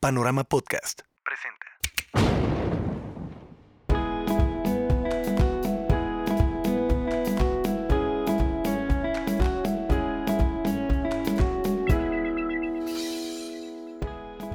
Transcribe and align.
Panorama 0.00 0.44
Podcast 0.44 1.00
presenta. 1.24 1.66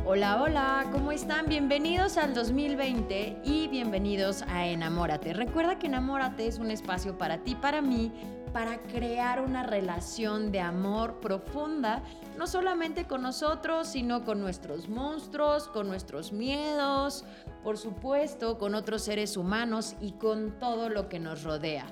Hola, 0.05 0.41
hola, 0.41 0.85
¿cómo 0.93 1.11
están? 1.11 1.48
Bienvenidos 1.48 2.16
al 2.16 2.34
2020 2.34 3.41
y 3.44 3.68
bienvenidos 3.68 4.44
a 4.44 4.66
Enamórate. 4.68 5.34
Recuerda 5.34 5.78
que 5.78 5.88
Enamórate 5.88 6.48
es 6.48 6.57
un 6.57 6.71
espacio 6.71 7.18
para 7.18 7.44
ti, 7.44 7.55
para 7.55 7.82
mí, 7.82 8.14
para 8.54 8.77
crear 8.83 9.41
una 9.41 9.63
relación 9.63 10.51
de 10.51 10.59
amor 10.59 11.19
profunda, 11.19 12.04
no 12.38 12.45
solamente 12.45 13.05
con 13.05 13.23
nosotros, 13.23 13.87
sino 13.87 14.23
con 14.23 14.39
nuestros 14.39 14.87
monstruos, 14.87 15.68
con 15.68 15.87
nuestros 15.87 16.31
miedos, 16.31 17.25
por 17.64 17.78
supuesto, 17.78 18.59
con 18.59 18.75
otros 18.75 19.01
seres 19.01 19.36
humanos 19.36 19.95
y 20.00 20.11
con 20.14 20.59
todo 20.59 20.89
lo 20.89 21.09
que 21.09 21.19
nos 21.19 21.43
rodea. 21.43 21.87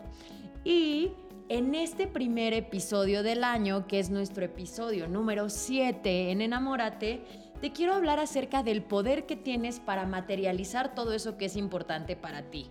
Y 0.64 1.12
en 1.50 1.74
este 1.74 2.08
primer 2.08 2.54
episodio 2.54 3.24
del 3.24 3.44
año, 3.44 3.88
que 3.88 4.00
es 4.00 4.12
nuestro 4.12 4.46
episodio 4.46 5.08
número 5.08 5.50
7 5.50 6.32
en 6.32 6.42
Enamórate, 6.42 7.26
te 7.60 7.72
quiero 7.72 7.94
hablar 7.94 8.20
acerca 8.20 8.64
del 8.64 8.84
poder 8.84 9.26
que 9.26 9.36
tienes 9.36 9.80
para 9.80 10.06
materializar 10.06 10.96
todo 10.96 11.14
eso 11.14 11.38
que 11.38 11.46
es 11.46 11.56
importante 11.56 12.16
para 12.16 12.44
ti. 12.44 12.70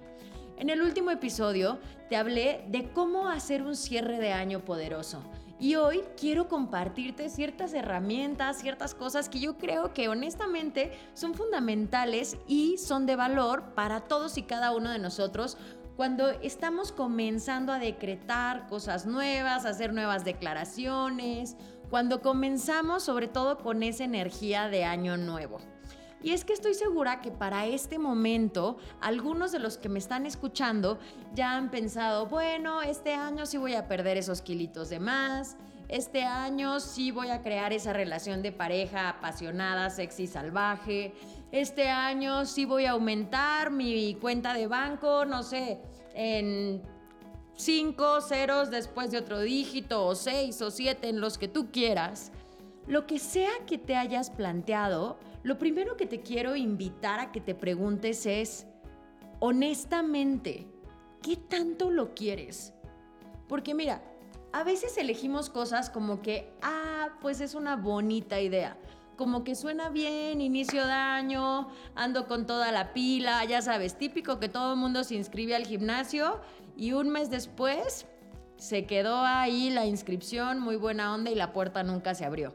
En 0.61 0.69
el 0.69 0.83
último 0.83 1.11
episodio 1.11 1.79
te 2.11 2.17
hablé 2.17 2.67
de 2.69 2.91
cómo 2.93 3.31
hacer 3.31 3.63
un 3.63 3.75
cierre 3.75 4.19
de 4.19 4.35
año 4.35 4.61
poderoso. 4.61 5.23
Y 5.59 5.77
hoy 5.77 6.03
quiero 6.19 6.49
compartirte 6.49 7.31
ciertas 7.31 7.73
herramientas, 7.73 8.59
ciertas 8.59 8.95
cosas 8.95 9.31
que 9.31 9.41
yo 9.41 9.57
creo 9.57 9.95
que 9.95 10.11
honestamente 10.11 10.93
son 11.15 11.33
fundamentales 11.33 12.37
y 12.47 12.77
son 12.77 13.07
de 13.07 13.17
valor 13.17 13.73
para 13.75 14.03
todos 14.03 14.37
y 14.37 14.43
cada 14.43 14.73
uno 14.73 14.91
de 14.91 14.99
nosotros 14.99 15.57
cuando 15.97 16.29
estamos 16.29 16.93
comenzando 16.93 17.73
a 17.73 17.79
decretar 17.79 18.67
cosas 18.69 19.07
nuevas, 19.07 19.65
a 19.65 19.71
hacer 19.71 19.95
nuevas 19.95 20.27
declaraciones, 20.27 21.57
cuando 21.89 22.21
comenzamos 22.21 23.03
sobre 23.03 23.29
todo 23.29 23.57
con 23.57 23.83
esa 23.83 24.05
energía 24.05 24.69
de 24.69 24.85
año 24.85 25.17
nuevo. 25.17 25.59
Y 26.23 26.33
es 26.33 26.45
que 26.45 26.53
estoy 26.53 26.75
segura 26.75 27.21
que 27.21 27.31
para 27.31 27.67
este 27.67 27.99
momento 27.99 28.77
algunos 29.01 29.53
de 29.53 29.59
los 29.59 29.79
que 29.79 29.89
me 29.89 29.99
están 29.99 30.27
escuchando 30.27 30.99
ya 31.35 31.57
han 31.57 31.71
pensado, 31.71 32.27
bueno, 32.27 32.83
este 32.83 33.15
año 33.15 33.47
sí 33.47 33.57
voy 33.57 33.75
a 33.75 33.89
perder 33.89 34.19
esos 34.19 34.43
kilitos 34.43 34.91
de 34.91 35.01
más, 35.01 35.57
este 35.89 36.23
año 36.23 36.79
sí 36.79 37.11
voy 37.11 37.31
a 37.31 37.43
crear 37.43 37.73
esa 37.73 37.93
relación 37.93 38.43
de 38.43 38.53
pareja 38.53 39.09
apasionada, 39.09 39.91
sexy, 39.91 40.27
salvaje, 40.27 41.15
este 41.53 41.89
año 41.89 42.47
sí 42.47 42.65
voy 42.65 42.85
a 42.85 42.93
aumentar 42.93 43.71
mi 43.71 44.15
cuenta 44.15 44.55
de 44.55 44.67
banco, 44.69 45.25
no 45.25 45.43
sé, 45.43 45.81
en 46.15 46.83
cinco 47.57 48.21
ceros 48.21 48.71
después 48.71 49.11
de 49.11 49.19
otro 49.19 49.41
dígito, 49.41 50.07
o 50.07 50.15
seis 50.15 50.63
o 50.63 50.71
siete, 50.71 51.09
en 51.09 51.21
los 51.21 51.39
que 51.39 51.49
tú 51.49 51.71
quieras. 51.73 52.31
Lo 52.87 53.07
que 53.07 53.19
sea 53.19 53.51
que 53.67 53.79
te 53.79 53.97
hayas 53.97 54.31
planteado, 54.31 55.19
lo 55.43 55.59
primero 55.59 55.97
que 55.97 56.07
te 56.07 56.21
quiero 56.21 56.57
invitar 56.57 57.21
a 57.21 57.33
que 57.33 57.41
te 57.41 57.55
preguntes 57.55 58.27
es, 58.27 58.67
honestamente, 59.39 60.67
¿qué 61.23 61.37
tanto 61.37 61.91
lo 61.91 62.15
quieres? 62.15 62.75
Porque 63.49 63.75
mira, 63.75 64.03
a 64.53 64.65
veces 64.65 64.99
elegimos 64.99 65.49
cosas 65.49 65.91
como 65.91 66.23
que, 66.23 66.53
ah, 66.63 67.09
pues 67.21 67.41
es 67.41 67.55
una 67.55 67.77
bonita 67.77 68.41
idea. 68.41 68.77
Como 69.17 69.45
que 69.45 69.55
suena 69.55 69.91
bien, 69.91 70.41
inicio 70.41 70.87
de 70.87 70.93
año, 70.93 71.69
ando 71.95 72.27
con 72.27 72.47
toda 72.47 72.73
la 72.73 72.93
pila, 72.93 73.45
ya 73.45 73.61
sabes, 73.61 73.97
típico 73.99 74.41
que 74.41 74.49
todo 74.49 74.73
el 74.73 74.79
mundo 74.79 75.05
se 75.05 75.15
inscribe 75.15 75.55
al 75.55 75.67
gimnasio 75.67 76.41
y 76.77 76.93
un 76.93 77.11
mes 77.11 77.31
después 77.31 78.07
se 78.57 78.87
quedó 78.87 79.21
ahí 79.21 79.71
la 79.71 79.87
inscripción, 79.87 80.59
muy 80.61 80.77
buena 80.77 81.15
onda 81.15 81.31
y 81.31 81.35
la 81.35 81.53
puerta 81.53 81.83
nunca 81.83 82.15
se 82.15 82.25
abrió. 82.25 82.55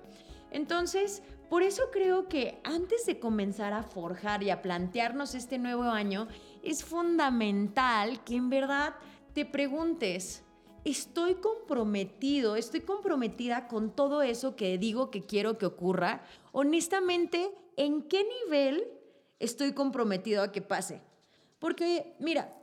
Entonces, 0.52 1.24
por 1.50 1.64
eso 1.64 1.84
creo 1.92 2.28
que 2.28 2.60
antes 2.64 3.06
de 3.06 3.20
comenzar 3.20 3.74
a 3.74 3.84
forjar 3.84 4.44
y 4.44 4.50
a 4.50 4.62
plantearnos 4.62 5.36
este 5.36 5.58
nuevo 5.58 5.84
año, 5.84 6.28
es 6.64 6.84
fundamental 6.84 8.24
que 8.24 8.36
en 8.36 8.50
verdad 8.50 8.96
te 9.34 9.46
preguntes, 9.46 10.44
¿estoy 10.84 11.36
comprometido, 11.36 12.56
estoy 12.56 12.82
comprometida 12.82 13.68
con 13.68 13.96
todo 13.96 14.22
eso 14.22 14.56
que 14.56 14.78
digo 14.78 15.12
que 15.12 15.26
quiero 15.26 15.58
que 15.58 15.66
ocurra? 15.66 16.24
Honestamente, 16.52 17.52
¿en 17.78 18.04
qué 18.04 18.26
nivel 18.46 18.88
estoy 19.40 19.74
comprometido 19.74 20.44
a 20.44 20.52
que 20.52 20.62
pase? 20.62 21.02
Porque, 21.60 22.16
mira, 22.20 22.54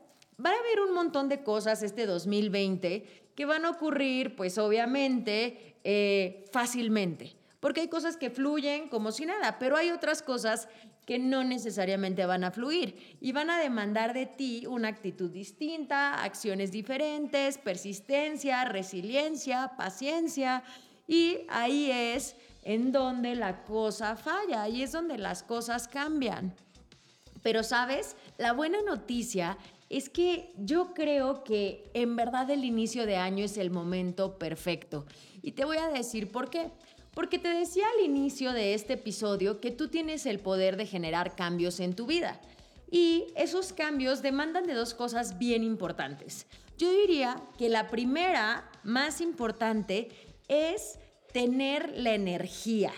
Va 0.44 0.50
a 0.50 0.54
haber 0.54 0.81
un 0.81 0.94
montón 0.94 1.28
de 1.28 1.43
cosas 1.43 1.82
este 1.82 2.06
2020 2.06 3.04
que 3.34 3.44
van 3.44 3.64
a 3.64 3.70
ocurrir, 3.70 4.34
pues 4.34 4.59
obviamente, 4.59 5.76
eh, 5.84 6.44
fácilmente. 6.53 7.37
Porque 7.62 7.82
hay 7.82 7.88
cosas 7.88 8.16
que 8.16 8.28
fluyen 8.28 8.88
como 8.88 9.12
si 9.12 9.24
nada, 9.24 9.60
pero 9.60 9.76
hay 9.76 9.92
otras 9.92 10.20
cosas 10.20 10.66
que 11.06 11.20
no 11.20 11.44
necesariamente 11.44 12.26
van 12.26 12.42
a 12.42 12.50
fluir 12.50 13.16
y 13.20 13.30
van 13.30 13.50
a 13.50 13.60
demandar 13.60 14.14
de 14.14 14.26
ti 14.26 14.66
una 14.66 14.88
actitud 14.88 15.30
distinta, 15.30 16.24
acciones 16.24 16.72
diferentes, 16.72 17.58
persistencia, 17.58 18.64
resiliencia, 18.64 19.74
paciencia. 19.78 20.64
Y 21.06 21.38
ahí 21.50 21.88
es 21.92 22.34
en 22.64 22.90
donde 22.90 23.36
la 23.36 23.62
cosa 23.62 24.16
falla, 24.16 24.62
ahí 24.62 24.82
es 24.82 24.90
donde 24.90 25.16
las 25.16 25.44
cosas 25.44 25.86
cambian. 25.86 26.52
Pero 27.44 27.62
sabes, 27.62 28.16
la 28.38 28.54
buena 28.54 28.82
noticia 28.82 29.56
es 29.88 30.10
que 30.10 30.52
yo 30.58 30.94
creo 30.94 31.44
que 31.44 31.92
en 31.94 32.16
verdad 32.16 32.50
el 32.50 32.64
inicio 32.64 33.06
de 33.06 33.18
año 33.18 33.44
es 33.44 33.56
el 33.56 33.70
momento 33.70 34.36
perfecto. 34.36 35.06
Y 35.42 35.52
te 35.52 35.64
voy 35.64 35.76
a 35.76 35.86
decir 35.90 36.32
por 36.32 36.50
qué. 36.50 36.72
Porque 37.14 37.38
te 37.38 37.48
decía 37.48 37.84
al 37.96 38.04
inicio 38.04 38.52
de 38.52 38.74
este 38.74 38.94
episodio 38.94 39.60
que 39.60 39.70
tú 39.70 39.88
tienes 39.88 40.26
el 40.26 40.38
poder 40.38 40.76
de 40.76 40.86
generar 40.86 41.36
cambios 41.36 41.80
en 41.80 41.94
tu 41.94 42.06
vida. 42.06 42.40
Y 42.90 43.26
esos 43.36 43.72
cambios 43.72 44.22
demandan 44.22 44.66
de 44.66 44.74
dos 44.74 44.94
cosas 44.94 45.38
bien 45.38 45.62
importantes. 45.62 46.46
Yo 46.78 46.90
diría 46.90 47.42
que 47.58 47.68
la 47.68 47.88
primera, 47.88 48.70
más 48.82 49.20
importante, 49.20 50.08
es 50.48 50.98
tener 51.32 51.92
la 51.96 52.14
energía 52.14 52.92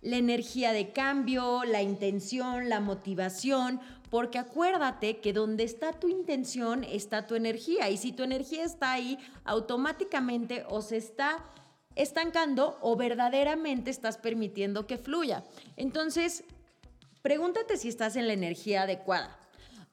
la 0.00 0.16
energía 0.16 0.72
de 0.72 0.92
cambio, 0.92 1.64
la 1.64 1.82
intención, 1.82 2.68
la 2.68 2.80
motivación, 2.80 3.80
porque 4.10 4.38
acuérdate 4.38 5.18
que 5.18 5.32
donde 5.32 5.64
está 5.64 5.92
tu 5.92 6.08
intención 6.08 6.84
está 6.84 7.26
tu 7.26 7.34
energía 7.34 7.90
y 7.90 7.96
si 7.96 8.12
tu 8.12 8.22
energía 8.22 8.64
está 8.64 8.92
ahí, 8.92 9.18
automáticamente 9.44 10.64
o 10.68 10.80
se 10.80 10.96
está 10.96 11.44
estancando 11.98 12.78
o 12.80 12.96
verdaderamente 12.96 13.90
estás 13.90 14.16
permitiendo 14.16 14.86
que 14.86 14.96
fluya. 14.96 15.44
Entonces, 15.76 16.44
pregúntate 17.22 17.76
si 17.76 17.88
estás 17.88 18.16
en 18.16 18.28
la 18.28 18.32
energía 18.32 18.82
adecuada. 18.82 19.36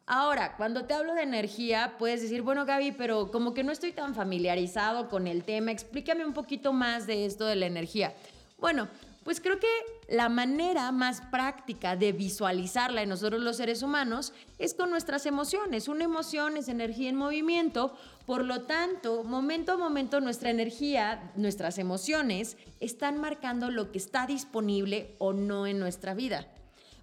Ahora, 0.06 0.56
cuando 0.56 0.86
te 0.86 0.94
hablo 0.94 1.16
de 1.16 1.24
energía, 1.24 1.96
puedes 1.98 2.22
decir, 2.22 2.44
bueno, 2.44 2.64
Gaby, 2.66 2.92
pero 2.92 3.32
como 3.32 3.56
que 3.56 3.64
no 3.64 3.72
estoy 3.72 3.92
tan 3.92 4.14
familiarizado 4.14 5.10
con 5.10 5.26
el 5.26 5.44
tema, 5.44 5.72
explícame 5.72 6.24
un 6.24 6.34
poquito 6.34 6.74
más 6.74 7.08
de 7.08 7.26
esto 7.26 7.46
de 7.46 7.56
la 7.56 7.66
energía. 7.66 8.14
Bueno, 8.60 8.88
pues 9.26 9.42
creo 9.42 9.60
que 9.60 9.68
la 10.08 10.30
manera 10.30 10.92
más 10.92 11.20
práctica 11.20 11.96
de 11.96 12.12
visualizarla 12.12 13.02
en 13.02 13.10
nosotros 13.10 13.42
los 13.42 13.58
seres 13.58 13.82
humanos 13.82 14.34
es 14.60 14.76
con 14.76 14.92
nuestras 14.92 15.26
emociones. 15.26 15.88
Una 15.88 16.04
emoción 16.04 16.58
es 16.58 16.68
energía 16.68 17.10
en 17.10 17.16
movimiento, 17.16 17.96
por 18.28 18.46
lo 18.46 18.62
tanto, 18.68 19.24
momento 19.24 19.72
a 19.72 19.78
momento 19.78 20.22
nuestra 20.22 20.52
energía, 20.52 21.32
nuestras 21.36 21.80
emociones 21.80 22.56
están 22.80 23.20
marcando 23.20 23.72
lo 23.72 23.92
que 23.92 23.98
está 23.98 24.28
disponible 24.28 25.16
o 25.18 25.34
no 25.34 25.66
en 25.66 25.80
nuestra 25.80 26.14
vida. 26.14 26.48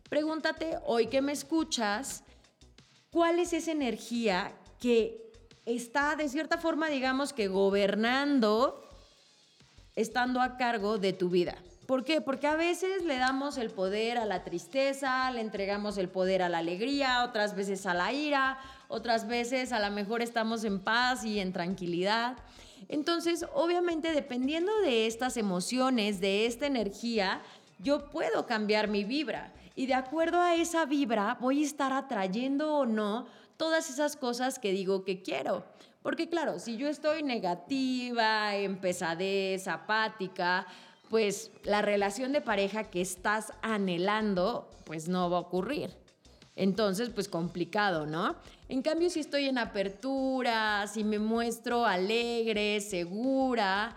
Pregúntate, 0.09 0.79
hoy 0.87 1.09
que 1.09 1.23
me 1.23 1.33
escuchas, 1.33 2.23
¿cuál 3.11 3.41
es 3.41 3.53
esa 3.53 3.73
energía 3.73 4.53
que 4.79 5.33
está 5.67 6.15
de 6.15 6.29
cierta 6.29 6.57
forma, 6.57 6.89
digamos 6.89 7.33
que 7.33 7.49
gobernando, 7.49 8.89
estando 9.97 10.41
a 10.41 10.57
cargo 10.57 10.99
de 10.99 11.15
tu 11.15 11.29
vida? 11.29 11.59
¿Por 11.93 12.05
qué? 12.05 12.23
Porque 12.23 12.47
a 12.47 12.57
veces 12.57 13.05
le 13.05 13.19
damos 13.19 13.59
el 13.59 13.69
poder 13.69 14.17
a 14.17 14.25
la 14.25 14.45
tristeza, 14.45 15.31
le 15.31 15.43
entregamos 15.43 15.99
el 15.99 16.09
poder 16.09 16.41
a 16.41 16.49
la 16.49 16.57
alegría, 16.57 17.23
otras 17.23 17.55
veces 17.55 17.85
a 17.85 17.93
la 17.93 18.15
ira, 18.15 18.59
otras 18.89 19.29
veces 19.29 19.73
a 19.73 19.79
lo 19.79 19.95
mejor 19.95 20.23
estamos 20.23 20.65
en 20.65 20.81
paz 20.81 21.23
y 21.23 21.39
en 21.39 21.53
tranquilidad. 21.53 22.39
Entonces, 22.89 23.45
obviamente, 23.53 24.13
dependiendo 24.13 24.73
de 24.81 25.07
estas 25.07 25.37
emociones, 25.37 26.19
de 26.19 26.47
esta 26.47 26.65
energía, 26.65 27.43
yo 27.79 28.09
puedo 28.09 28.47
cambiar 28.47 28.89
mi 28.89 29.05
vibra. 29.05 29.53
Y 29.75 29.85
de 29.85 29.93
acuerdo 29.93 30.41
a 30.41 30.55
esa 30.55 30.87
vibra, 30.87 31.37
voy 31.43 31.63
a 31.63 31.67
estar 31.67 31.93
atrayendo 31.93 32.75
o 32.75 32.87
no 32.87 33.27
todas 33.59 33.91
esas 33.91 34.17
cosas 34.17 34.59
que 34.59 34.73
digo 34.73 35.05
que 35.05 35.21
quiero. 35.21 35.67
Porque 36.03 36.31
claro, 36.31 36.59
si 36.59 36.79
yo 36.79 36.89
estoy 36.89 37.23
negativa, 37.23 38.57
en 38.57 38.81
pesadez, 38.81 39.69
apática, 39.69 40.67
pues 41.13 41.51
la 41.65 41.83
relación 41.83 42.33
de 42.33 42.41
pareja 42.41 42.85
que 42.85 43.03
estás 43.03 43.53
anhelando, 43.61 44.71
pues 44.87 45.09
no 45.09 45.29
va 45.29 45.37
a 45.37 45.41
ocurrir. 45.41 45.91
Entonces, 46.57 47.11
pues 47.11 47.29
complicado, 47.29 48.07
¿no? 48.07 48.37
En 48.71 48.81
cambio, 48.81 49.11
si 49.11 49.21
estoy 49.21 49.45
en 49.45 49.59
apertura, 49.59 50.87
si 50.87 51.05
me 51.05 51.19
muestro 51.19 51.85
alegre, 51.85 52.81
segura, 52.81 53.95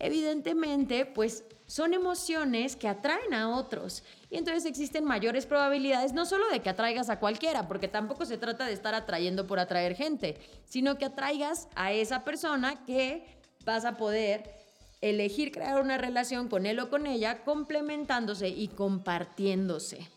evidentemente, 0.00 1.06
pues 1.06 1.44
son 1.66 1.94
emociones 1.94 2.74
que 2.74 2.88
atraen 2.88 3.32
a 3.32 3.56
otros. 3.56 4.02
Y 4.28 4.36
entonces 4.36 4.64
existen 4.64 5.04
mayores 5.04 5.46
probabilidades, 5.46 6.14
no 6.14 6.26
solo 6.26 6.48
de 6.48 6.62
que 6.62 6.70
atraigas 6.70 7.10
a 7.10 7.20
cualquiera, 7.20 7.68
porque 7.68 7.86
tampoco 7.86 8.24
se 8.24 8.38
trata 8.38 8.66
de 8.66 8.72
estar 8.72 8.96
atrayendo 8.96 9.46
por 9.46 9.60
atraer 9.60 9.94
gente, 9.94 10.36
sino 10.64 10.98
que 10.98 11.04
atraigas 11.04 11.68
a 11.76 11.92
esa 11.92 12.24
persona 12.24 12.84
que 12.84 13.24
vas 13.64 13.84
a 13.84 13.96
poder 13.96 14.65
elegir 15.00 15.52
crear 15.52 15.80
una 15.80 15.98
relación 15.98 16.48
con 16.48 16.66
él 16.66 16.78
o 16.80 16.90
con 16.90 17.06
ella, 17.06 17.44
complementándose 17.44 18.48
y 18.48 18.68
compartiéndose. 18.68 20.08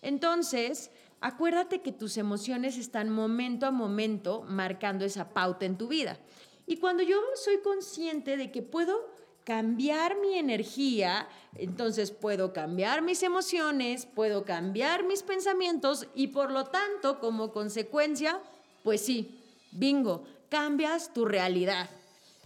Entonces, 0.00 0.90
acuérdate 1.20 1.80
que 1.80 1.92
tus 1.92 2.16
emociones 2.16 2.76
están 2.76 3.10
momento 3.10 3.66
a 3.66 3.70
momento 3.70 4.42
marcando 4.42 5.04
esa 5.04 5.30
pauta 5.30 5.66
en 5.66 5.78
tu 5.78 5.88
vida. 5.88 6.18
Y 6.66 6.76
cuando 6.76 7.02
yo 7.02 7.20
soy 7.34 7.58
consciente 7.58 8.36
de 8.36 8.50
que 8.50 8.62
puedo 8.62 9.12
cambiar 9.44 10.16
mi 10.18 10.38
energía, 10.38 11.28
entonces 11.56 12.12
puedo 12.12 12.52
cambiar 12.52 13.02
mis 13.02 13.22
emociones, 13.22 14.06
puedo 14.06 14.44
cambiar 14.44 15.04
mis 15.04 15.22
pensamientos 15.22 16.06
y 16.14 16.28
por 16.28 16.52
lo 16.52 16.66
tanto, 16.66 17.18
como 17.18 17.52
consecuencia, 17.52 18.40
pues 18.84 19.00
sí, 19.00 19.40
bingo, 19.72 20.24
cambias 20.48 21.12
tu 21.12 21.24
realidad. 21.24 21.90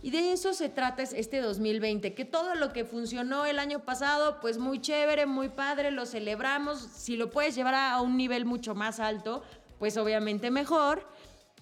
Y 0.02 0.10
de 0.10 0.32
eso 0.32 0.52
se 0.52 0.68
trata 0.68 1.02
este 1.02 1.40
2020, 1.40 2.14
que 2.14 2.24
todo 2.24 2.54
lo 2.54 2.72
que 2.72 2.84
funcionó 2.84 3.46
el 3.46 3.58
año 3.58 3.80
pasado, 3.80 4.40
pues 4.40 4.58
muy 4.58 4.80
chévere, 4.80 5.26
muy 5.26 5.48
padre, 5.48 5.90
lo 5.90 6.06
celebramos. 6.06 6.78
Si 6.78 7.16
lo 7.16 7.30
puedes 7.30 7.54
llevar 7.54 7.74
a 7.74 8.00
un 8.00 8.16
nivel 8.16 8.44
mucho 8.44 8.74
más 8.74 9.00
alto, 9.00 9.42
pues 9.78 9.96
obviamente 9.96 10.50
mejor. 10.50 11.06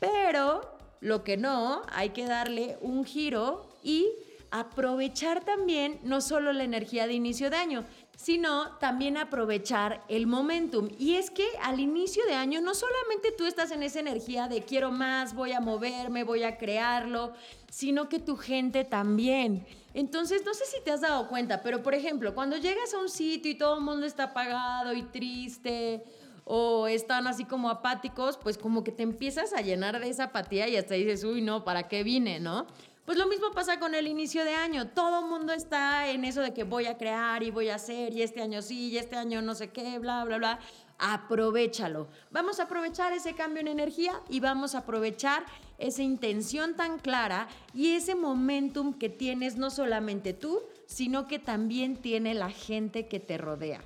Pero 0.01 0.77
lo 1.01 1.23
que 1.23 1.37
no, 1.37 1.83
hay 1.93 2.11
que 2.11 2.27
darle 2.27 2.77
un 2.81 3.05
giro 3.05 3.69
y 3.83 4.09
aprovechar 4.55 5.45
también 5.45 5.99
no 6.05 6.21
solo 6.21 6.53
la 6.53 6.63
energía 6.63 7.09
de 7.09 7.15
inicio 7.15 7.51
de 7.51 7.57
año, 7.57 7.85
sino 8.17 8.77
también 8.79 9.17
aprovechar 9.17 10.05
el 10.09 10.29
momentum. 10.29 10.91
Y 10.97 11.17
es 11.17 11.33
que 11.33 11.45
al 11.61 11.81
inicio 11.81 12.25
de 12.27 12.35
año 12.35 12.61
no 12.61 12.73
solamente 12.73 13.33
tú 13.37 13.47
estás 13.47 13.73
en 13.73 13.83
esa 13.83 13.99
energía 13.99 14.47
de 14.47 14.63
quiero 14.63 14.93
más, 14.93 15.35
voy 15.35 15.51
a 15.51 15.61
moverme, 15.61 16.23
voy 16.23 16.45
a 16.45 16.57
crearlo, 16.57 17.33
sino 17.69 18.09
que 18.09 18.21
tu 18.21 18.37
gente 18.37 18.85
también. 18.85 19.67
Entonces, 19.93 20.45
no 20.47 20.55
sé 20.55 20.67
si 20.67 20.81
te 20.85 20.93
has 20.93 21.01
dado 21.01 21.27
cuenta, 21.27 21.61
pero 21.61 21.83
por 21.83 21.95
ejemplo, 21.95 22.33
cuando 22.33 22.57
llegas 22.57 22.95
a 22.95 22.99
un 22.99 23.09
sitio 23.09 23.51
y 23.51 23.57
todo 23.57 23.79
el 23.79 23.83
mundo 23.83 24.07
está 24.07 24.25
apagado 24.25 24.93
y 24.95 25.03
triste, 25.03 26.05
o 26.45 26.87
están 26.87 27.27
así 27.27 27.45
como 27.45 27.71
apáticos, 27.71 28.37
pues 28.37 28.57
como 28.57 28.85
que 28.85 28.93
te 28.93 29.03
empiezas 29.03 29.53
a 29.53 29.63
llenar 29.63 29.99
de 29.99 30.11
esa 30.11 30.25
apatía 30.25 30.69
y 30.69 30.77
hasta 30.77 30.95
dices, 30.95 31.25
uy, 31.25 31.43
no, 31.43 31.65
¿para 31.65 31.89
qué 31.89 32.05
vine, 32.05 32.39
no? 32.39 32.67
Pues 33.05 33.19
lo 33.19 33.27
mismo 33.27 33.51
pasa 33.53 33.79
con 33.79 33.95
el 33.95 34.09
inicio 34.09 34.47
de 34.47 34.55
año. 34.55 34.89
Todo 34.89 35.27
mundo 35.27 35.53
está 35.53 36.09
en 36.09 36.25
eso 36.25 36.41
de 36.41 36.55
que 36.55 36.65
voy 36.65 36.87
a 36.87 36.97
crear 36.97 37.43
y 37.43 37.51
voy 37.51 37.69
a 37.69 37.75
hacer 37.75 38.15
y 38.15 38.23
este 38.23 38.41
año 38.41 38.63
sí 38.63 38.89
y 38.89 38.97
este 38.97 39.17
año 39.17 39.43
no 39.43 39.55
sé 39.55 39.69
qué, 39.69 39.99
bla, 39.99 40.25
bla, 40.25 40.39
bla. 40.39 40.59
Aprovechalo. 40.99 42.09
Vamos 42.31 42.61
a 42.61 42.63
aprovechar 42.63 43.13
ese 43.13 43.35
cambio 43.35 43.61
en 43.61 43.69
energía 43.69 44.23
y 44.31 44.41
vamos 44.41 44.75
a 44.75 44.79
aprovechar 44.79 45.45
esa 45.77 46.03
intención 46.03 46.77
tan 46.77 46.99
clara 46.99 47.47
y 47.75 47.91
ese 47.93 48.15
momentum 48.15 48.95
que 48.95 49.11
tienes 49.11 49.57
no 49.57 49.69
solamente 49.69 50.33
tú, 50.33 50.63
sino 50.87 51.27
que 51.27 51.39
también 51.39 51.97
tiene 51.97 52.33
la 52.33 52.49
gente 52.49 53.07
que 53.07 53.21
te 53.21 53.37
rodea. 53.37 53.83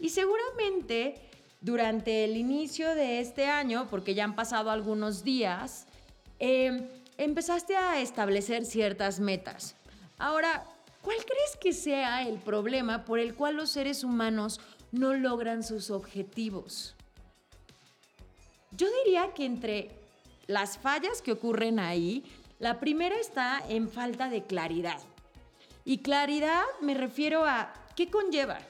Y 0.00 0.08
seguramente 0.08 1.14
durante 1.60 2.24
el 2.24 2.36
inicio 2.36 2.96
de 2.96 3.20
este 3.20 3.46
año, 3.46 3.86
porque 3.88 4.14
ya 4.14 4.24
han 4.24 4.34
pasado 4.34 4.72
algunos 4.72 5.22
días, 5.22 5.86
eh, 6.40 6.88
empezaste 7.20 7.76
a 7.76 8.00
establecer 8.00 8.64
ciertas 8.64 9.20
metas. 9.20 9.76
Ahora, 10.18 10.64
¿cuál 11.02 11.18
crees 11.18 11.56
que 11.60 11.74
sea 11.74 12.26
el 12.26 12.38
problema 12.38 13.04
por 13.04 13.18
el 13.18 13.34
cual 13.34 13.56
los 13.56 13.70
seres 13.70 14.04
humanos 14.04 14.58
no 14.90 15.12
logran 15.12 15.62
sus 15.62 15.90
objetivos? 15.90 16.96
Yo 18.70 18.86
diría 19.04 19.34
que 19.34 19.44
entre 19.44 19.90
las 20.46 20.78
fallas 20.78 21.20
que 21.20 21.32
ocurren 21.32 21.78
ahí, 21.78 22.24
la 22.58 22.80
primera 22.80 23.16
está 23.16 23.62
en 23.68 23.90
falta 23.90 24.30
de 24.30 24.44
claridad. 24.44 25.00
Y 25.84 25.98
claridad 25.98 26.64
me 26.80 26.94
refiero 26.94 27.44
a 27.44 27.74
qué 27.96 28.08
conlleva. 28.08 28.60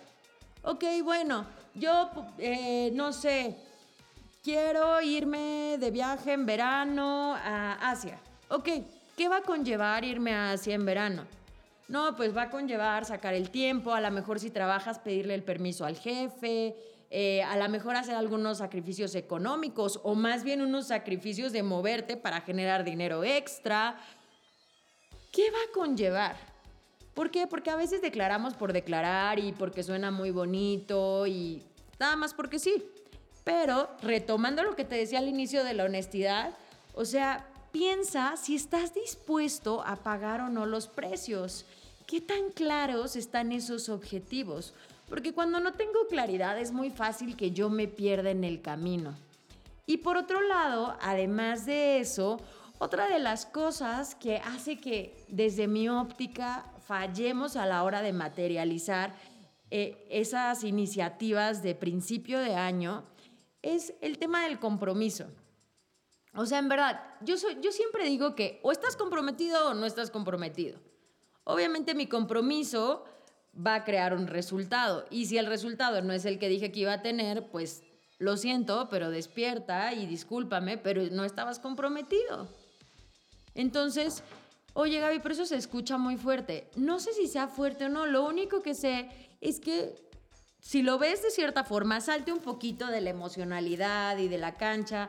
Ok, 0.62 0.84
bueno, 1.04 1.46
yo 1.76 2.10
eh, 2.38 2.90
no 2.94 3.12
sé, 3.12 3.56
quiero 4.42 5.00
irme 5.02 5.76
de 5.78 5.90
viaje 5.92 6.32
en 6.32 6.46
verano 6.46 7.36
a 7.36 7.74
Asia 7.74 8.20
ok, 8.50 8.68
¿qué 9.16 9.28
va 9.28 9.38
a 9.38 9.42
conllevar 9.42 10.04
irme 10.04 10.34
así 10.34 10.72
en 10.72 10.84
verano? 10.84 11.24
No, 11.88 12.14
pues 12.14 12.36
va 12.36 12.42
a 12.42 12.50
conllevar 12.50 13.04
sacar 13.04 13.34
el 13.34 13.50
tiempo, 13.50 13.92
a 13.92 14.00
lo 14.00 14.10
mejor 14.10 14.38
si 14.38 14.50
trabajas 14.50 14.98
pedirle 14.98 15.34
el 15.34 15.42
permiso 15.42 15.84
al 15.84 15.96
jefe, 15.96 16.76
eh, 17.10 17.42
a 17.42 17.56
lo 17.56 17.68
mejor 17.68 17.96
hacer 17.96 18.14
algunos 18.14 18.58
sacrificios 18.58 19.16
económicos 19.16 19.98
o 20.04 20.14
más 20.14 20.44
bien 20.44 20.62
unos 20.62 20.86
sacrificios 20.86 21.52
de 21.52 21.64
moverte 21.64 22.16
para 22.16 22.40
generar 22.42 22.84
dinero 22.84 23.24
extra. 23.24 23.98
¿Qué 25.32 25.50
va 25.50 25.58
a 25.68 25.72
conllevar? 25.74 26.36
¿Por 27.14 27.32
qué? 27.32 27.48
Porque 27.48 27.70
a 27.70 27.76
veces 27.76 28.00
declaramos 28.02 28.54
por 28.54 28.72
declarar 28.72 29.40
y 29.40 29.52
porque 29.52 29.82
suena 29.82 30.12
muy 30.12 30.30
bonito 30.30 31.26
y 31.26 31.64
nada 31.98 32.14
más 32.14 32.34
porque 32.34 32.60
sí. 32.60 32.84
Pero 33.42 33.90
retomando 34.00 34.62
lo 34.62 34.76
que 34.76 34.84
te 34.84 34.94
decía 34.94 35.18
al 35.18 35.28
inicio 35.28 35.64
de 35.64 35.74
la 35.74 35.84
honestidad, 35.84 36.56
o 36.94 37.04
sea, 37.04 37.49
piensa 37.72 38.36
si 38.36 38.54
estás 38.54 38.94
dispuesto 38.94 39.82
a 39.86 39.96
pagar 39.96 40.40
o 40.40 40.48
no 40.48 40.66
los 40.66 40.88
precios. 40.88 41.64
¿Qué 42.06 42.20
tan 42.20 42.50
claros 42.50 43.16
están 43.16 43.52
esos 43.52 43.88
objetivos? 43.88 44.74
Porque 45.08 45.32
cuando 45.32 45.60
no 45.60 45.74
tengo 45.74 46.06
claridad 46.08 46.58
es 46.58 46.72
muy 46.72 46.90
fácil 46.90 47.36
que 47.36 47.50
yo 47.50 47.68
me 47.68 47.88
pierda 47.88 48.30
en 48.30 48.44
el 48.44 48.62
camino. 48.62 49.14
Y 49.86 49.98
por 49.98 50.16
otro 50.16 50.40
lado, 50.40 50.96
además 51.00 51.66
de 51.66 51.98
eso, 51.98 52.40
otra 52.78 53.08
de 53.08 53.18
las 53.18 53.44
cosas 53.44 54.14
que 54.14 54.36
hace 54.36 54.78
que 54.78 55.16
desde 55.28 55.66
mi 55.66 55.88
óptica 55.88 56.64
fallemos 56.86 57.56
a 57.56 57.66
la 57.66 57.82
hora 57.82 58.02
de 58.02 58.12
materializar 58.12 59.14
eh, 59.70 60.06
esas 60.10 60.64
iniciativas 60.64 61.62
de 61.62 61.74
principio 61.74 62.40
de 62.40 62.54
año 62.54 63.04
es 63.62 63.94
el 64.00 64.18
tema 64.18 64.44
del 64.44 64.58
compromiso. 64.58 65.26
O 66.34 66.46
sea, 66.46 66.58
en 66.58 66.68
verdad, 66.68 67.02
yo, 67.22 67.36
soy, 67.36 67.58
yo 67.60 67.72
siempre 67.72 68.04
digo 68.04 68.34
que 68.34 68.60
o 68.62 68.72
estás 68.72 68.96
comprometido 68.96 69.70
o 69.70 69.74
no 69.74 69.86
estás 69.86 70.10
comprometido. 70.10 70.78
Obviamente 71.44 71.94
mi 71.94 72.06
compromiso 72.06 73.04
va 73.54 73.76
a 73.76 73.84
crear 73.84 74.14
un 74.14 74.26
resultado. 74.26 75.06
Y 75.10 75.26
si 75.26 75.38
el 75.38 75.46
resultado 75.46 76.02
no 76.02 76.12
es 76.12 76.24
el 76.24 76.38
que 76.38 76.48
dije 76.48 76.70
que 76.70 76.80
iba 76.80 76.92
a 76.92 77.02
tener, 77.02 77.50
pues 77.50 77.82
lo 78.18 78.36
siento, 78.36 78.88
pero 78.90 79.10
despierta 79.10 79.92
y 79.92 80.06
discúlpame, 80.06 80.78
pero 80.78 81.02
no 81.10 81.24
estabas 81.24 81.58
comprometido. 81.58 82.48
Entonces, 83.54 84.22
oye 84.74 85.00
Gaby, 85.00 85.18
pero 85.20 85.34
eso 85.34 85.46
se 85.46 85.56
escucha 85.56 85.98
muy 85.98 86.16
fuerte. 86.16 86.70
No 86.76 87.00
sé 87.00 87.12
si 87.12 87.26
sea 87.26 87.48
fuerte 87.48 87.86
o 87.86 87.88
no, 87.88 88.06
lo 88.06 88.24
único 88.24 88.62
que 88.62 88.74
sé 88.74 89.08
es 89.40 89.58
que 89.58 90.08
si 90.60 90.82
lo 90.82 90.98
ves 90.98 91.22
de 91.22 91.30
cierta 91.30 91.64
forma, 91.64 92.00
salte 92.00 92.32
un 92.32 92.40
poquito 92.40 92.86
de 92.86 93.00
la 93.00 93.10
emocionalidad 93.10 94.18
y 94.18 94.28
de 94.28 94.38
la 94.38 94.54
cancha 94.56 95.08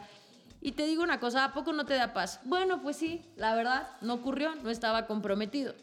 y 0.62 0.74
te 0.74 0.86
digo 0.86 1.02
una 1.02 1.20
cosa, 1.20 1.44
¿a 1.44 1.54
poco 1.54 1.74
no 1.74 1.86
te 1.86 1.96
da 1.96 2.14
paz? 2.14 2.40
Bueno, 2.44 2.82
pues 2.82 2.96
sí, 2.96 3.26
la 3.36 3.56
verdad, 3.56 3.90
no 4.02 4.14
ocurrió, 4.14 4.54
no 4.56 4.70
estaba 4.70 5.08
comprometido. 5.08 5.74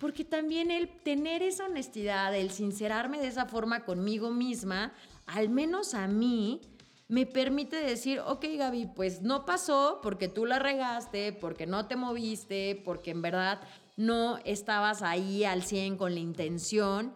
Porque 0.00 0.24
también 0.24 0.70
el 0.70 0.88
tener 0.88 1.42
esa 1.42 1.66
honestidad, 1.66 2.34
el 2.34 2.50
sincerarme 2.50 3.20
de 3.20 3.28
esa 3.28 3.46
forma 3.46 3.84
conmigo 3.84 4.30
misma, 4.30 4.92
al 5.26 5.48
menos 5.48 5.94
a 5.94 6.08
mí, 6.08 6.60
me 7.08 7.24
permite 7.24 7.76
decir, 7.76 8.20
ok 8.20 8.44
Gaby, 8.58 8.86
pues 8.94 9.22
no 9.22 9.46
pasó 9.46 10.00
porque 10.02 10.28
tú 10.28 10.44
la 10.44 10.58
regaste, 10.58 11.32
porque 11.32 11.66
no 11.66 11.86
te 11.86 11.96
moviste, 11.96 12.80
porque 12.84 13.12
en 13.12 13.22
verdad 13.22 13.60
no 13.96 14.38
estabas 14.44 15.02
ahí 15.02 15.44
al 15.44 15.62
100 15.62 15.96
con 15.96 16.14
la 16.14 16.20
intención. 16.20 17.12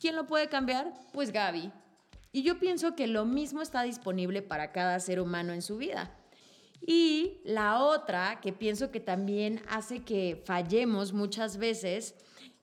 ¿Quién 0.00 0.16
lo 0.16 0.26
puede 0.26 0.48
cambiar? 0.48 0.92
Pues 1.12 1.30
Gaby. 1.30 1.70
Y 2.32 2.42
yo 2.42 2.58
pienso 2.58 2.94
que 2.94 3.06
lo 3.06 3.24
mismo 3.24 3.62
está 3.62 3.82
disponible 3.82 4.42
para 4.42 4.72
cada 4.72 5.00
ser 5.00 5.20
humano 5.20 5.52
en 5.52 5.62
su 5.62 5.76
vida. 5.76 6.16
Y 6.86 7.40
la 7.44 7.82
otra 7.82 8.40
que 8.40 8.52
pienso 8.52 8.90
que 8.90 9.00
también 9.00 9.62
hace 9.68 10.00
que 10.00 10.42
fallemos 10.46 11.12
muchas 11.12 11.56
veces 11.56 12.14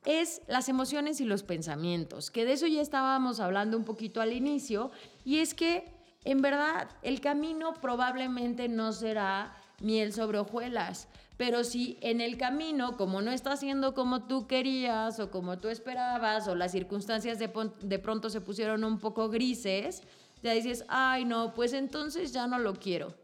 es 0.06 0.42
las 0.48 0.70
emociones 0.70 1.20
y 1.20 1.26
los 1.26 1.44
pensamientos, 1.44 2.32
que 2.32 2.46
de 2.46 2.54
eso 2.54 2.66
ya 2.66 2.82
estábamos 2.82 3.40
hablando 3.40 3.78
un 3.78 3.84
poquito 3.84 4.22
al 4.22 4.32
inicio, 4.32 4.90
y 5.26 5.40
es 5.40 5.54
que 5.54 5.92
en 6.24 6.42
verdad 6.42 6.90
el 7.02 7.20
camino 7.20 7.74
probablemente 7.74 8.70
no 8.70 8.94
será 8.94 9.56
miel 9.82 10.14
sobre 10.14 10.40
hojuelas, 10.40 11.10
Pero 11.38 11.64
si 11.64 11.98
en 12.02 12.20
el 12.20 12.38
camino, 12.38 12.98
como 12.98 13.22
no 13.22 13.32
está 13.32 13.54
haciendo 13.54 13.94
como 13.94 14.24
tú 14.24 14.48
querías 14.48 15.20
o 15.20 15.30
como 15.30 15.60
tú 15.60 15.70
esperabas, 15.70 16.48
o 16.48 16.56
las 16.56 16.72
circunstancias 16.72 17.38
de, 17.38 17.52
de 17.82 18.00
pronto 18.00 18.30
se 18.30 18.42
pusieron 18.42 18.84
un 18.84 19.00
poco 19.00 19.30
grises, 19.30 20.02
ya 20.42 20.52
dices, 20.54 20.84
ay 20.88 21.26
no, 21.26 21.54
pues 21.54 21.74
entonces 21.74 22.34
ya 22.34 22.48
no 22.48 22.58
lo 22.58 22.74
quiero. 22.74 23.16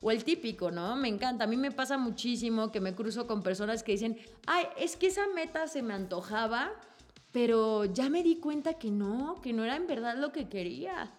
O 0.00 0.10
el 0.10 0.24
típico, 0.24 0.70
¿no? 0.70 0.96
Me 0.96 1.08
encanta. 1.08 1.44
A 1.44 1.46
mí 1.46 1.58
me 1.58 1.70
pasa 1.70 1.98
muchísimo 1.98 2.72
que 2.72 2.80
me 2.80 2.94
cruzo 2.94 3.26
con 3.26 3.42
personas 3.42 3.82
que 3.82 3.92
dicen, 3.92 4.18
ay, 4.46 4.64
es 4.78 4.96
que 4.96 5.08
esa 5.08 5.26
meta 5.34 5.68
se 5.68 5.82
me 5.82 5.92
antojaba, 5.92 6.72
pero 7.32 7.84
ya 7.84 8.08
me 8.08 8.22
di 8.22 8.36
cuenta 8.36 8.74
que 8.74 8.90
no, 8.90 9.40
que 9.42 9.52
no 9.52 9.62
era 9.62 9.76
en 9.76 9.86
verdad 9.86 10.16
lo 10.16 10.32
que 10.32 10.48
quería. 10.48 11.12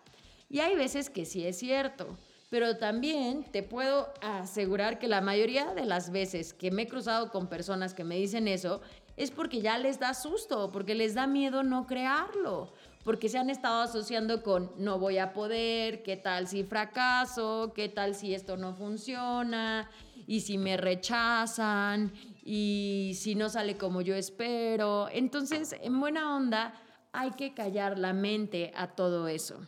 Y 0.49 0.59
hay 0.59 0.75
veces 0.75 1.11
que 1.11 1.25
sí 1.25 1.45
es 1.45 1.59
cierto. 1.59 2.17
Pero 2.51 2.75
también 2.75 3.45
te 3.45 3.63
puedo 3.63 4.13
asegurar 4.19 4.99
que 4.99 5.07
la 5.07 5.21
mayoría 5.21 5.73
de 5.73 5.85
las 5.85 6.11
veces 6.11 6.53
que 6.53 6.69
me 6.69 6.81
he 6.81 6.87
cruzado 6.89 7.31
con 7.31 7.47
personas 7.47 7.93
que 7.93 8.03
me 8.03 8.17
dicen 8.17 8.49
eso 8.49 8.81
es 9.15 9.31
porque 9.31 9.61
ya 9.61 9.77
les 9.77 9.99
da 9.99 10.13
susto, 10.13 10.69
porque 10.69 10.93
les 10.93 11.13
da 11.13 11.27
miedo 11.27 11.63
no 11.63 11.87
crearlo, 11.87 12.73
porque 13.05 13.29
se 13.29 13.37
han 13.37 13.49
estado 13.49 13.81
asociando 13.81 14.43
con 14.43 14.73
no 14.75 14.99
voy 14.99 15.17
a 15.17 15.31
poder, 15.31 16.03
qué 16.03 16.17
tal 16.17 16.49
si 16.49 16.65
fracaso, 16.65 17.71
qué 17.73 17.87
tal 17.87 18.15
si 18.15 18.35
esto 18.35 18.57
no 18.57 18.73
funciona, 18.73 19.89
y 20.27 20.41
si 20.41 20.57
me 20.57 20.75
rechazan, 20.75 22.11
y 22.43 23.13
si 23.15 23.33
no 23.33 23.47
sale 23.47 23.77
como 23.77 24.01
yo 24.01 24.13
espero. 24.13 25.07
Entonces, 25.09 25.73
en 25.81 25.97
buena 26.01 26.35
onda, 26.35 26.73
hay 27.13 27.31
que 27.31 27.53
callar 27.53 27.97
la 27.97 28.11
mente 28.11 28.73
a 28.75 28.87
todo 28.87 29.29
eso. 29.29 29.65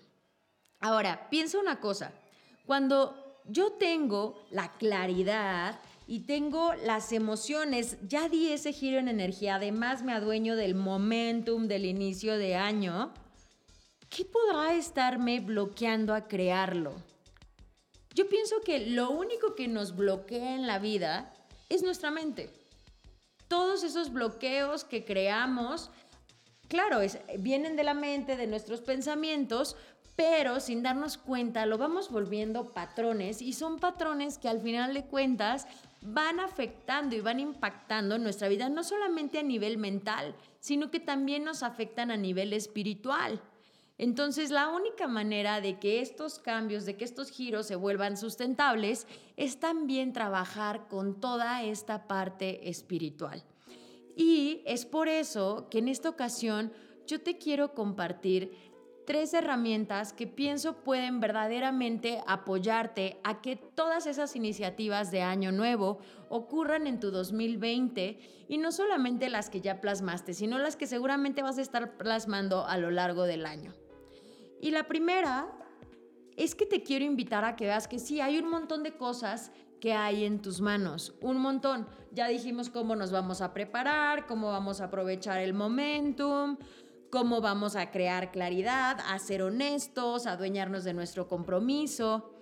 Ahora, 0.82 1.30
piensa 1.30 1.60
una 1.60 1.80
cosa. 1.80 2.12
Cuando 2.66 3.42
yo 3.46 3.74
tengo 3.74 4.46
la 4.50 4.72
claridad 4.74 5.80
y 6.08 6.22
tengo 6.22 6.74
las 6.76 7.12
emociones, 7.12 7.98
ya 8.08 8.30
di 8.30 8.52
ese 8.52 8.72
giro 8.72 9.00
en 9.00 9.08
energía, 9.08 9.56
además 9.56 10.04
me 10.04 10.14
adueño 10.14 10.56
del 10.56 10.76
momentum 10.76 11.68
del 11.68 11.86
inicio 11.86 12.38
de 12.38 12.56
año, 12.56 13.14
¿qué 14.10 14.26
podrá 14.26 14.74
estarme 14.76 15.40
bloqueando 15.42 16.14
a 16.14 16.28
crearlo? 16.28 16.94
Yo 18.16 18.30
pienso 18.30 18.62
que 18.62 18.88
lo 18.92 19.10
único 19.10 19.56
que 19.56 19.68
nos 19.68 19.96
bloquea 19.96 20.56
en 20.56 20.68
la 20.68 20.80
vida 20.80 21.34
es 21.70 21.84
nuestra 21.84 22.12
mente. 22.12 22.50
Todos 23.48 23.84
esos 23.84 24.14
bloqueos 24.14 24.84
que 24.84 25.04
creamos, 25.04 25.90
claro, 26.68 27.00
vienen 27.40 27.76
de 27.76 27.84
la 27.84 27.94
mente, 27.94 28.38
de 28.38 28.48
nuestros 28.48 28.82
pensamientos, 28.82 29.76
pero 30.16 30.60
sin 30.60 30.84
darnos 30.84 31.18
cuenta 31.18 31.66
lo 31.66 31.78
vamos 31.78 32.12
volviendo 32.12 32.72
patrones 32.72 33.42
y 33.42 33.54
son 33.54 33.80
patrones 33.80 34.38
que 34.38 34.50
al 34.50 34.62
final 34.62 34.94
de 34.94 35.06
cuentas 35.06 35.68
van 36.02 36.40
afectando 36.40 37.16
y 37.16 37.22
van 37.22 37.40
impactando 37.40 38.18
nuestra 38.18 38.48
vida 38.48 38.70
no 38.70 38.84
solamente 38.84 39.40
a 39.40 39.44
nivel 39.44 39.78
mental, 39.78 40.36
sino 40.60 40.92
que 40.92 41.00
también 41.00 41.44
nos 41.44 41.64
afectan 41.64 42.12
a 42.12 42.18
nivel 42.18 42.54
espiritual. 42.54 43.42
Entonces, 43.98 44.50
la 44.50 44.70
única 44.70 45.08
manera 45.08 45.62
de 45.62 45.80
que 45.80 46.02
estos 46.02 46.40
cambios, 46.40 46.86
de 46.86 46.98
que 46.98 47.06
estos 47.06 47.30
giros 47.30 47.68
se 47.68 47.76
vuelvan 47.76 48.18
sustentables, 48.18 49.08
es 49.38 49.60
también 49.60 50.14
trabajar 50.14 50.88
con 50.88 51.20
toda 51.20 51.64
esta 51.64 52.08
parte 52.08 52.70
espiritual. 52.70 53.44
Y 54.16 54.62
es 54.66 54.86
por 54.86 55.08
eso 55.08 55.68
que 55.70 55.80
en 55.80 55.88
esta 55.88 56.10
ocasión 56.10 56.74
yo 57.06 57.22
te 57.22 57.38
quiero 57.38 57.74
compartir 57.74 58.73
tres 59.06 59.34
herramientas 59.34 60.14
que 60.14 60.28
pienso 60.28 60.84
pueden 60.84 61.20
verdaderamente 61.20 62.22
apoyarte 62.28 63.20
a 63.24 63.42
que 63.42 63.56
todas 63.56 64.08
esas 64.08 64.36
iniciativas 64.36 65.12
de 65.12 65.22
año 65.22 65.52
nuevo 65.52 66.00
ocurran 66.30 66.88
en 66.88 67.00
tu 67.00 67.12
2020 67.12 68.46
y 68.48 68.58
no 68.58 68.72
solamente 68.72 69.30
las 69.30 69.50
que 69.50 69.62
ya 69.62 69.82
plasmaste, 69.82 70.34
sino 70.34 70.58
las 70.58 70.76
que 70.76 70.88
seguramente 70.88 71.42
vas 71.42 71.58
a 71.58 71.62
estar 71.62 71.98
plasmando 71.98 72.66
a 72.66 72.78
lo 72.78 72.92
largo 72.92 73.24
del 73.24 73.46
año. 73.46 73.74
Y 74.62 74.72
la 74.72 74.88
primera 74.88 75.48
es 76.38 76.56
que 76.56 76.66
te 76.66 76.84
quiero 76.84 77.06
invitar 77.06 77.46
a 77.46 77.56
que 77.56 77.66
veas 77.66 77.88
que 77.88 78.00
sí, 78.00 78.22
hay 78.22 78.40
un 78.40 78.50
montón 78.50 78.84
de 78.84 78.96
cosas 78.96 79.52
que 79.80 79.94
hay 79.94 80.24
en 80.24 80.42
tus 80.42 80.62
manos, 80.62 81.14
un 81.20 81.38
montón. 81.40 81.88
Ya 82.12 82.30
dijimos 82.30 82.70
cómo 82.70 82.96
nos 82.96 83.12
vamos 83.12 83.42
a 83.42 83.54
preparar, 83.54 84.26
cómo 84.28 84.48
vamos 84.48 84.80
a 84.80 84.86
aprovechar 84.86 85.40
el 85.40 85.54
momentum, 85.54 86.58
cómo 87.14 87.42
vamos 87.42 87.76
a 87.76 87.92
crear 87.92 88.32
claridad, 88.32 88.98
a 89.06 89.20
ser 89.20 89.44
honestos, 89.44 90.26
a 90.26 90.32
adueñarnos 90.32 90.84
de 90.84 90.96
nuestro 90.96 91.28
compromiso. 91.28 92.34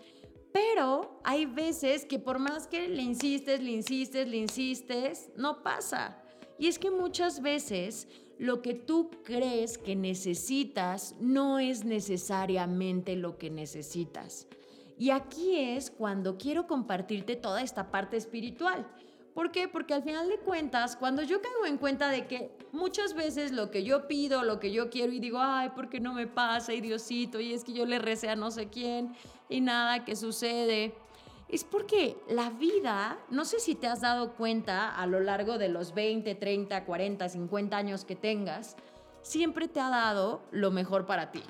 Pero 0.53 1.19
hay 1.25 1.45
veces 1.45 2.05
que 2.05 2.19
por 2.19 2.39
más 2.39 2.67
que 2.67 2.87
le 2.87 3.01
insistes, 3.01 3.61
le 3.61 3.71
insistes, 3.71 4.25
le 4.29 4.37
insistes, 4.37 5.29
no 5.35 5.61
pasa. 5.61 6.23
Y 6.57 6.67
es 6.67 6.79
que 6.79 6.89
muchas 6.89 7.41
veces 7.41 8.07
lo 8.37 8.61
que 8.61 8.73
tú 8.73 9.09
crees 9.25 9.77
que 9.77 9.97
necesitas 9.97 11.17
no 11.19 11.59
es 11.59 11.83
necesariamente 11.83 13.17
lo 13.17 13.37
que 13.37 13.49
necesitas. 13.49 14.47
Y 14.97 15.09
aquí 15.09 15.57
es 15.57 15.91
cuando 15.91 16.37
quiero 16.37 16.65
compartirte 16.65 17.35
toda 17.35 17.61
esta 17.61 17.91
parte 17.91 18.15
espiritual. 18.15 18.87
¿Por 19.33 19.51
qué? 19.51 19.67
Porque 19.67 19.93
al 19.93 20.03
final 20.03 20.27
de 20.27 20.39
cuentas, 20.39 20.97
cuando 20.97 21.23
yo 21.23 21.41
caigo 21.41 21.65
en 21.65 21.77
cuenta 21.77 22.09
de 22.09 22.27
que 22.27 22.51
muchas 22.73 23.13
veces 23.13 23.51
lo 23.51 23.71
que 23.71 23.83
yo 23.83 24.07
pido, 24.07 24.43
lo 24.43 24.59
que 24.59 24.71
yo 24.71 24.89
quiero 24.89 25.13
y 25.13 25.19
digo, 25.19 25.39
ay, 25.39 25.69
¿por 25.69 25.89
qué 25.89 25.99
no 26.01 26.13
me 26.13 26.27
pasa, 26.27 26.73
y 26.73 26.81
Diosito? 26.81 27.39
Y 27.39 27.53
es 27.53 27.63
que 27.63 27.71
yo 27.71 27.85
le 27.85 27.99
recé 27.99 28.29
a 28.29 28.35
no 28.35 28.51
sé 28.51 28.67
quién 28.67 29.15
y 29.47 29.61
nada 29.61 30.03
que 30.03 30.15
sucede. 30.17 30.93
Es 31.47 31.63
porque 31.63 32.17
la 32.29 32.49
vida, 32.49 33.19
no 33.29 33.45
sé 33.45 33.59
si 33.59 33.75
te 33.75 33.87
has 33.87 34.01
dado 34.01 34.33
cuenta 34.33 34.93
a 34.95 35.05
lo 35.05 35.19
largo 35.19 35.57
de 35.57 35.69
los 35.69 35.93
20, 35.93 36.35
30, 36.35 36.85
40, 36.85 37.29
50 37.29 37.77
años 37.77 38.05
que 38.05 38.15
tengas, 38.15 38.75
siempre 39.21 39.67
te 39.67 39.79
ha 39.79 39.89
dado 39.89 40.41
lo 40.51 40.71
mejor 40.71 41.05
para 41.05 41.31
ti. 41.31 41.43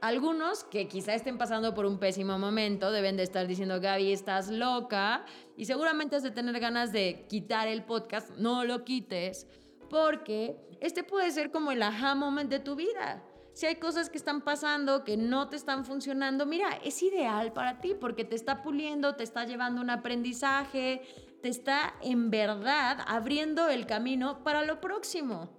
Algunos 0.00 0.62
que 0.62 0.86
quizá 0.86 1.14
estén 1.14 1.38
pasando 1.38 1.74
por 1.74 1.84
un 1.84 1.98
pésimo 1.98 2.38
momento 2.38 2.92
deben 2.92 3.16
de 3.16 3.24
estar 3.24 3.48
diciendo, 3.48 3.80
Gaby, 3.80 4.12
estás 4.12 4.48
loca 4.48 5.24
y 5.56 5.64
seguramente 5.64 6.14
has 6.14 6.22
de 6.22 6.30
tener 6.30 6.60
ganas 6.60 6.92
de 6.92 7.26
quitar 7.28 7.66
el 7.66 7.82
podcast. 7.82 8.30
No 8.36 8.64
lo 8.64 8.84
quites 8.84 9.48
porque 9.90 10.56
este 10.80 11.02
puede 11.02 11.30
ser 11.32 11.50
como 11.50 11.72
el 11.72 11.82
aha 11.82 12.14
moment 12.14 12.48
de 12.48 12.60
tu 12.60 12.76
vida. 12.76 13.24
Si 13.54 13.66
hay 13.66 13.74
cosas 13.76 14.08
que 14.08 14.18
están 14.18 14.42
pasando 14.42 15.02
que 15.02 15.16
no 15.16 15.48
te 15.48 15.56
están 15.56 15.84
funcionando, 15.84 16.46
mira, 16.46 16.78
es 16.84 17.02
ideal 17.02 17.52
para 17.52 17.80
ti 17.80 17.96
porque 17.98 18.24
te 18.24 18.36
está 18.36 18.62
puliendo, 18.62 19.16
te 19.16 19.24
está 19.24 19.46
llevando 19.46 19.80
un 19.80 19.90
aprendizaje, 19.90 21.02
te 21.42 21.48
está 21.48 21.96
en 22.02 22.30
verdad 22.30 22.98
abriendo 23.08 23.68
el 23.68 23.84
camino 23.86 24.44
para 24.44 24.62
lo 24.62 24.80
próximo. 24.80 25.57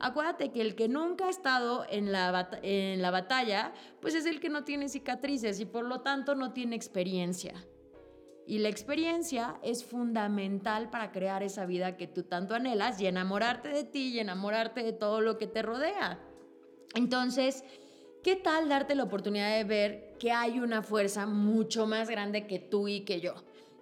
Acuérdate 0.00 0.50
que 0.50 0.60
el 0.60 0.74
que 0.74 0.88
nunca 0.88 1.26
ha 1.26 1.30
estado 1.30 1.86
en 1.88 2.12
la, 2.12 2.50
en 2.62 3.00
la 3.00 3.10
batalla, 3.10 3.72
pues 4.00 4.14
es 4.14 4.26
el 4.26 4.40
que 4.40 4.48
no 4.48 4.64
tiene 4.64 4.88
cicatrices 4.88 5.60
y 5.60 5.64
por 5.64 5.84
lo 5.84 6.00
tanto 6.00 6.34
no 6.34 6.52
tiene 6.52 6.76
experiencia. 6.76 7.54
Y 8.46 8.58
la 8.58 8.68
experiencia 8.68 9.58
es 9.62 9.84
fundamental 9.84 10.90
para 10.90 11.12
crear 11.12 11.42
esa 11.42 11.64
vida 11.64 11.96
que 11.96 12.06
tú 12.06 12.24
tanto 12.24 12.54
anhelas 12.54 13.00
y 13.00 13.06
enamorarte 13.06 13.70
de 13.70 13.84
ti 13.84 14.08
y 14.08 14.18
enamorarte 14.18 14.82
de 14.82 14.92
todo 14.92 15.22
lo 15.22 15.38
que 15.38 15.46
te 15.46 15.62
rodea. 15.62 16.20
Entonces, 16.94 17.64
¿qué 18.22 18.36
tal 18.36 18.68
darte 18.68 18.94
la 18.94 19.04
oportunidad 19.04 19.56
de 19.56 19.64
ver 19.64 20.16
que 20.18 20.30
hay 20.30 20.60
una 20.60 20.82
fuerza 20.82 21.26
mucho 21.26 21.86
más 21.86 22.10
grande 22.10 22.46
que 22.46 22.58
tú 22.58 22.86
y 22.86 23.00
que 23.00 23.20
yo? 23.20 23.34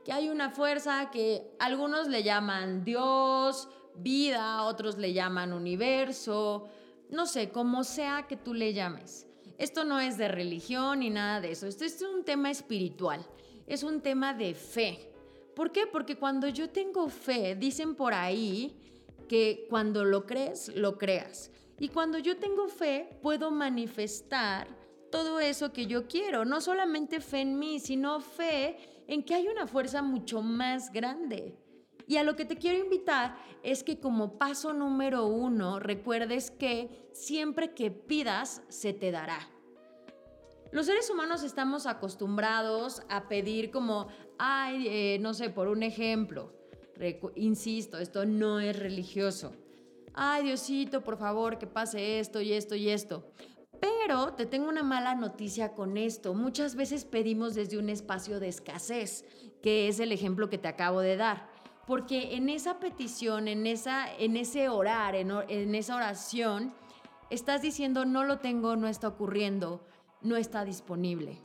Que 0.04 0.12
hay 0.12 0.28
una 0.28 0.50
fuerza 0.50 1.10
que 1.10 1.56
algunos 1.58 2.06
le 2.06 2.22
llaman 2.22 2.84
Dios, 2.84 3.68
vida, 3.96 4.62
otros 4.64 4.98
le 4.98 5.12
llaman 5.12 5.52
universo, 5.52 6.68
no 7.10 7.26
sé, 7.26 7.50
como 7.50 7.84
sea 7.84 8.26
que 8.28 8.36
tú 8.36 8.54
le 8.54 8.72
llames. 8.72 9.26
Esto 9.58 9.84
no 9.84 10.00
es 10.00 10.16
de 10.18 10.28
religión 10.28 11.00
ni 11.00 11.10
nada 11.10 11.40
de 11.40 11.52
eso, 11.52 11.66
esto 11.66 11.84
es 11.84 12.02
un 12.02 12.24
tema 12.24 12.50
espiritual, 12.50 13.24
es 13.66 13.82
un 13.82 14.00
tema 14.00 14.34
de 14.34 14.54
fe. 14.54 15.08
¿Por 15.54 15.70
qué? 15.70 15.86
Porque 15.86 16.16
cuando 16.16 16.48
yo 16.48 16.70
tengo 16.70 17.08
fe, 17.08 17.54
dicen 17.54 17.94
por 17.94 18.14
ahí 18.14 18.74
que 19.28 19.66
cuando 19.68 20.04
lo 20.04 20.26
crees, 20.26 20.74
lo 20.74 20.98
creas. 20.98 21.50
Y 21.78 21.88
cuando 21.88 22.18
yo 22.18 22.36
tengo 22.36 22.68
fe, 22.68 23.18
puedo 23.22 23.50
manifestar 23.50 24.68
todo 25.10 25.40
eso 25.40 25.72
que 25.72 25.86
yo 25.86 26.06
quiero. 26.06 26.44
No 26.44 26.60
solamente 26.60 27.20
fe 27.20 27.40
en 27.40 27.58
mí, 27.58 27.80
sino 27.80 28.20
fe 28.20 28.76
en 29.06 29.22
que 29.22 29.34
hay 29.34 29.48
una 29.48 29.66
fuerza 29.66 30.02
mucho 30.02 30.42
más 30.42 30.92
grande. 30.92 31.54
Y 32.06 32.16
a 32.16 32.24
lo 32.24 32.36
que 32.36 32.44
te 32.44 32.56
quiero 32.56 32.78
invitar 32.78 33.36
es 33.62 33.84
que 33.84 34.00
como 34.00 34.38
paso 34.38 34.72
número 34.72 35.26
uno, 35.26 35.78
recuerdes 35.78 36.50
que 36.50 37.08
siempre 37.12 37.74
que 37.74 37.90
pidas, 37.90 38.62
se 38.68 38.92
te 38.92 39.10
dará. 39.10 39.48
Los 40.72 40.86
seres 40.86 41.10
humanos 41.10 41.42
estamos 41.42 41.86
acostumbrados 41.86 43.02
a 43.10 43.28
pedir 43.28 43.70
como, 43.70 44.08
ay, 44.38 44.86
eh, 44.88 45.18
no 45.20 45.34
sé, 45.34 45.50
por 45.50 45.68
un 45.68 45.82
ejemplo, 45.82 46.50
insisto, 47.34 47.98
esto 47.98 48.24
no 48.24 48.58
es 48.58 48.78
religioso. 48.78 49.52
Ay, 50.14 50.44
Diosito, 50.44 51.02
por 51.02 51.18
favor, 51.18 51.58
que 51.58 51.66
pase 51.66 52.20
esto 52.20 52.40
y 52.40 52.52
esto 52.52 52.74
y 52.74 52.88
esto. 52.88 53.24
Pero 53.80 54.34
te 54.34 54.46
tengo 54.46 54.68
una 54.68 54.82
mala 54.82 55.14
noticia 55.14 55.74
con 55.74 55.96
esto. 55.96 56.34
Muchas 56.34 56.74
veces 56.74 57.04
pedimos 57.04 57.54
desde 57.54 57.78
un 57.78 57.88
espacio 57.88 58.40
de 58.40 58.48
escasez, 58.48 59.24
que 59.62 59.88
es 59.88 60.00
el 60.00 60.12
ejemplo 60.12 60.48
que 60.48 60.58
te 60.58 60.68
acabo 60.68 61.00
de 61.00 61.16
dar. 61.16 61.50
Porque 61.86 62.36
en 62.36 62.48
esa 62.48 62.78
petición, 62.78 63.48
en, 63.48 63.66
esa, 63.66 64.14
en 64.16 64.36
ese 64.36 64.68
orar, 64.68 65.14
en, 65.14 65.74
esa 65.74 65.96
oración, 65.96 66.72
estás 67.30 67.62
diciendo 67.62 68.04
no 68.04 68.24
lo 68.24 68.38
tengo, 68.38 68.76
no 68.76 68.86
está 68.86 69.08
ocurriendo, 69.08 69.84
no 70.20 70.36
está 70.36 70.64
disponible. 70.64 71.38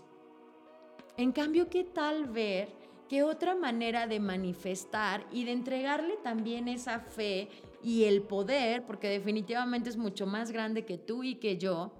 En 1.17 1.32
cambio, 1.32 1.70
¿qué 1.70 1.84
tal 1.84 2.25
ver 2.25 2.70
que 3.10 3.24
otra 3.24 3.56
manera 3.56 4.06
de 4.06 4.20
manifestar 4.20 5.25
y 5.32 5.46
de 5.46 5.53
entregarle 5.53 6.17
también 6.17 6.67
esa 6.67 7.00
fe 7.00 7.50
y 7.82 8.03
el 8.03 8.22
poder, 8.22 8.86
porque 8.86 9.08
definitivamente 9.10 9.89
es 9.89 9.98
mucho 9.98 10.27
más 10.27 10.51
grande 10.51 10.86
que 10.86 10.98
tú 10.98 11.24
y 11.24 11.36
que 11.36 11.58
yo, 11.58 11.94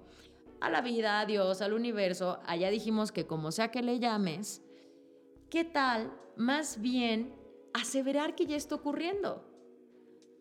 a 0.60 0.70
la 0.70 0.80
vida, 0.80 1.20
a 1.20 1.26
Dios, 1.26 1.62
al 1.62 1.72
universo, 1.72 2.40
allá 2.46 2.70
dijimos 2.70 3.12
que 3.12 3.26
como 3.26 3.52
sea 3.52 3.70
que 3.70 3.82
le 3.82 3.98
llames, 3.98 4.62
¿qué 5.50 5.64
tal 5.64 6.12
más 6.36 6.80
bien 6.80 7.32
aseverar 7.80 8.34
que 8.34 8.46
ya 8.46 8.56
está 8.56 8.74
ocurriendo? 8.74 9.44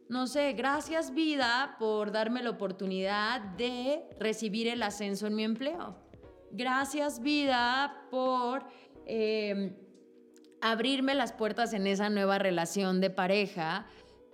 No 0.10 0.27
sé, 0.27 0.53
gracias 0.53 1.13
vida 1.13 1.75
por 1.79 2.12
darme 2.12 2.41
la 2.41 2.51
oportunidad 2.51 3.41
de 3.41 4.06
recibir 4.20 4.67
el 4.67 4.82
ascenso 4.82 5.27
en 5.27 5.36
mi 5.36 5.44
empleo. 5.44 5.98
Gracias 6.51 7.22
vida 7.22 8.08
por 8.10 8.65
em, 9.06 9.75
abrirme 10.62 11.13
las 11.13 11.34
puertas 11.34 11.74
en 11.74 11.88
esa 11.88 12.10
nueva 12.10 12.39
relación 12.39 13.01
de 13.01 13.10
pareja 13.10 13.86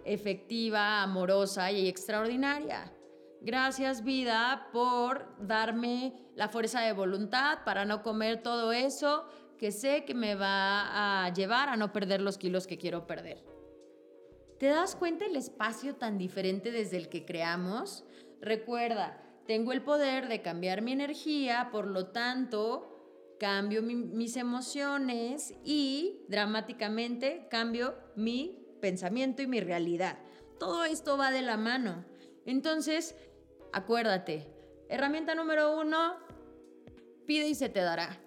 efectiva, 0.05 1.01
amorosa 1.01 1.71
y 1.71 1.87
extraordinaria. 1.87 2.93
Gracias 3.41 4.03
vida 4.03 4.69
por 4.71 5.35
darme 5.39 6.13
la 6.35 6.49
fuerza 6.49 6.81
de 6.81 6.93
voluntad 6.93 7.59
para 7.65 7.83
no 7.83 8.03
comer 8.03 8.41
todo 8.43 8.71
eso 8.71 9.25
que 9.57 9.71
sé 9.71 10.05
que 10.05 10.13
me 10.13 10.35
va 10.35 11.25
a 11.25 11.33
llevar 11.33 11.69
a 11.69 11.77
no 11.77 11.91
perder 11.93 12.21
los 12.21 12.37
kilos 12.37 12.67
que 12.67 12.77
quiero 12.77 13.07
perder. 13.07 13.43
¿Te 14.59 14.67
das 14.67 14.95
cuenta 14.95 15.25
el 15.25 15.35
espacio 15.35 15.95
tan 15.95 16.17
diferente 16.17 16.71
desde 16.71 16.97
el 16.97 17.09
que 17.09 17.25
creamos? 17.25 18.05
Recuerda, 18.39 19.21
tengo 19.45 19.73
el 19.73 19.81
poder 19.81 20.27
de 20.27 20.41
cambiar 20.41 20.81
mi 20.81 20.93
energía, 20.93 21.69
por 21.71 21.87
lo 21.87 22.07
tanto, 22.07 23.35
cambio 23.39 23.81
mis 23.81 24.37
emociones 24.37 25.53
y 25.65 26.21
dramáticamente 26.29 27.47
cambio 27.49 27.95
mi 28.15 28.65
pensamiento 28.79 29.41
y 29.41 29.47
mi 29.47 29.59
realidad. 29.59 30.17
Todo 30.59 30.85
esto 30.85 31.17
va 31.17 31.31
de 31.31 31.41
la 31.41 31.57
mano. 31.57 32.05
Entonces, 32.45 33.15
acuérdate, 33.73 34.47
herramienta 34.87 35.35
número 35.35 35.77
uno, 35.77 36.15
pide 37.25 37.49
y 37.49 37.55
se 37.55 37.67
te 37.67 37.81
dará. 37.81 38.22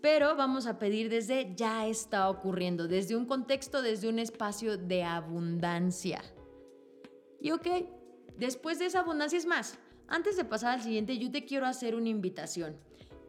Pero 0.00 0.36
vamos 0.36 0.66
a 0.66 0.78
pedir 0.78 1.08
desde 1.08 1.54
ya 1.54 1.86
está 1.86 2.28
ocurriendo, 2.28 2.86
desde 2.86 3.16
un 3.16 3.26
contexto, 3.26 3.82
desde 3.82 4.08
un 4.08 4.18
espacio 4.18 4.76
de 4.76 5.02
abundancia. 5.02 6.22
Y 7.40 7.50
ok, 7.50 7.66
después 8.36 8.78
de 8.78 8.86
esa 8.86 9.00
abundancia 9.00 9.38
es 9.38 9.46
más. 9.46 9.78
Antes 10.08 10.36
de 10.36 10.44
pasar 10.44 10.74
al 10.74 10.82
siguiente, 10.82 11.18
yo 11.18 11.30
te 11.30 11.44
quiero 11.44 11.66
hacer 11.66 11.94
una 11.94 12.08
invitación. 12.08 12.76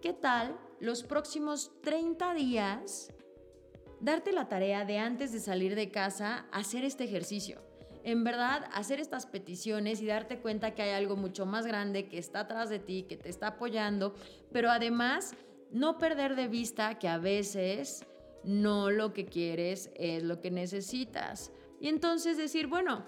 ¿Qué 0.01 0.13
tal 0.13 0.57
los 0.79 1.03
próximos 1.03 1.71
30 1.81 2.33
días 2.35 3.11
darte 3.99 4.31
la 4.31 4.47
tarea 4.47 4.85
de 4.85 4.99
antes 4.99 5.31
de 5.31 5.39
salir 5.39 5.73
de 5.73 5.89
casa 5.89 6.45
hacer 6.51 6.83
este 6.83 7.05
ejercicio? 7.05 7.61
En 8.03 8.23
verdad, 8.23 8.69
hacer 8.73 8.99
estas 8.99 9.25
peticiones 9.25 10.01
y 10.01 10.05
darte 10.05 10.39
cuenta 10.39 10.73
que 10.73 10.81
hay 10.81 10.91
algo 10.91 11.17
mucho 11.17 11.45
más 11.45 11.65
grande 11.65 12.07
que 12.07 12.17
está 12.17 12.41
atrás 12.41 12.69
de 12.69 12.79
ti, 12.79 13.03
que 13.03 13.17
te 13.17 13.27
está 13.27 13.47
apoyando, 13.47 14.15
pero 14.53 14.69
además 14.69 15.33
no 15.71 15.97
perder 15.97 16.35
de 16.35 16.47
vista 16.47 16.97
que 16.99 17.07
a 17.07 17.17
veces 17.17 18.05
no 18.43 18.89
lo 18.89 19.13
que 19.13 19.25
quieres 19.25 19.91
es 19.95 20.23
lo 20.23 20.39
que 20.39 20.51
necesitas. 20.51 21.51
Y 21.79 21.89
entonces 21.89 22.37
decir, 22.37 22.67
bueno, 22.67 23.05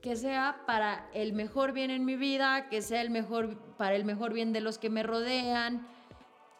que 0.00 0.16
sea 0.16 0.64
para 0.66 1.08
el 1.14 1.32
mejor 1.32 1.72
bien 1.72 1.90
en 1.90 2.04
mi 2.04 2.16
vida, 2.16 2.68
que 2.68 2.82
sea 2.82 3.00
el 3.00 3.10
mejor 3.10 3.56
para 3.76 3.94
el 3.94 4.04
mejor 4.04 4.32
bien 4.32 4.52
de 4.52 4.60
los 4.60 4.78
que 4.78 4.90
me 4.90 5.02
rodean. 5.02 5.86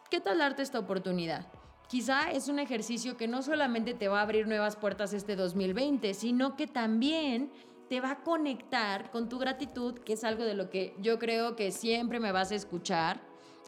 ¿Qué 0.09 0.19
tal 0.19 0.39
darte 0.39 0.61
esta 0.61 0.79
oportunidad? 0.79 1.47
Quizá 1.87 2.31
es 2.31 2.47
un 2.47 2.59
ejercicio 2.59 3.17
que 3.17 3.27
no 3.27 3.41
solamente 3.41 3.93
te 3.93 4.07
va 4.07 4.19
a 4.19 4.23
abrir 4.23 4.47
nuevas 4.47 4.77
puertas 4.77 5.13
este 5.13 5.35
2020, 5.35 6.13
sino 6.13 6.55
que 6.55 6.67
también 6.67 7.51
te 7.89 7.99
va 7.99 8.11
a 8.11 8.23
conectar 8.23 9.11
con 9.11 9.29
tu 9.29 9.37
gratitud, 9.37 9.99
que 9.99 10.13
es 10.13 10.23
algo 10.23 10.43
de 10.43 10.55
lo 10.55 10.69
que 10.69 10.95
yo 10.99 11.19
creo 11.19 11.55
que 11.55 11.71
siempre 11.71 12.19
me 12.19 12.31
vas 12.31 12.51
a 12.51 12.55
escuchar. 12.55 13.21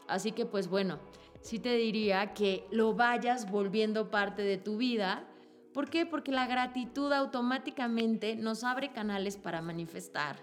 Así 0.08 0.32
que 0.32 0.46
pues 0.46 0.68
bueno, 0.68 0.98
sí 1.46 1.60
te 1.60 1.76
diría 1.76 2.34
que 2.34 2.66
lo 2.72 2.94
vayas 2.94 3.50
volviendo 3.50 4.10
parte 4.10 4.42
de 4.42 4.58
tu 4.58 4.76
vida. 4.76 5.28
¿Por 5.72 5.88
qué? 5.88 6.04
Porque 6.04 6.32
la 6.32 6.46
gratitud 6.46 7.12
automáticamente 7.12 8.34
nos 8.34 8.64
abre 8.64 8.92
canales 8.92 9.36
para 9.36 9.62
manifestar. 9.62 10.40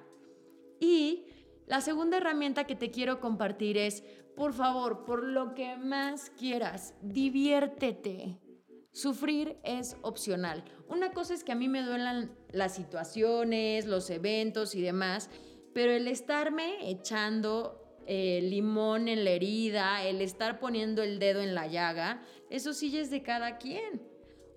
Y 0.79 1.25
la 1.67 1.81
segunda 1.81 2.17
herramienta 2.17 2.65
que 2.65 2.75
te 2.75 2.89
quiero 2.89 3.19
compartir 3.19 3.77
es, 3.77 4.03
por 4.35 4.53
favor, 4.53 5.03
por 5.03 5.23
lo 5.23 5.53
que 5.53 5.75
más 5.75 6.29
quieras, 6.29 6.93
diviértete. 7.01 8.39
Sufrir 8.93 9.57
es 9.63 9.97
opcional. 10.03 10.63
Una 10.87 11.11
cosa 11.11 11.33
es 11.33 11.43
que 11.43 11.51
a 11.51 11.55
mí 11.55 11.67
me 11.67 11.81
duelen 11.81 12.31
las 12.51 12.75
situaciones, 12.75 13.87
los 13.87 14.09
eventos 14.09 14.73
y 14.75 14.81
demás, 14.81 15.29
pero 15.73 15.91
el 15.91 16.07
estarme 16.07 16.89
echando 16.89 17.82
el 18.07 18.49
limón 18.49 19.07
en 19.07 19.23
la 19.23 19.31
herida, 19.31 20.03
el 20.03 20.21
estar 20.21 20.59
poniendo 20.59 21.03
el 21.03 21.19
dedo 21.19 21.41
en 21.41 21.55
la 21.55 21.67
llaga, 21.67 22.21
eso 22.49 22.73
sí 22.73 22.95
es 22.97 23.09
de 23.09 23.23
cada 23.23 23.57
quien. 23.57 24.01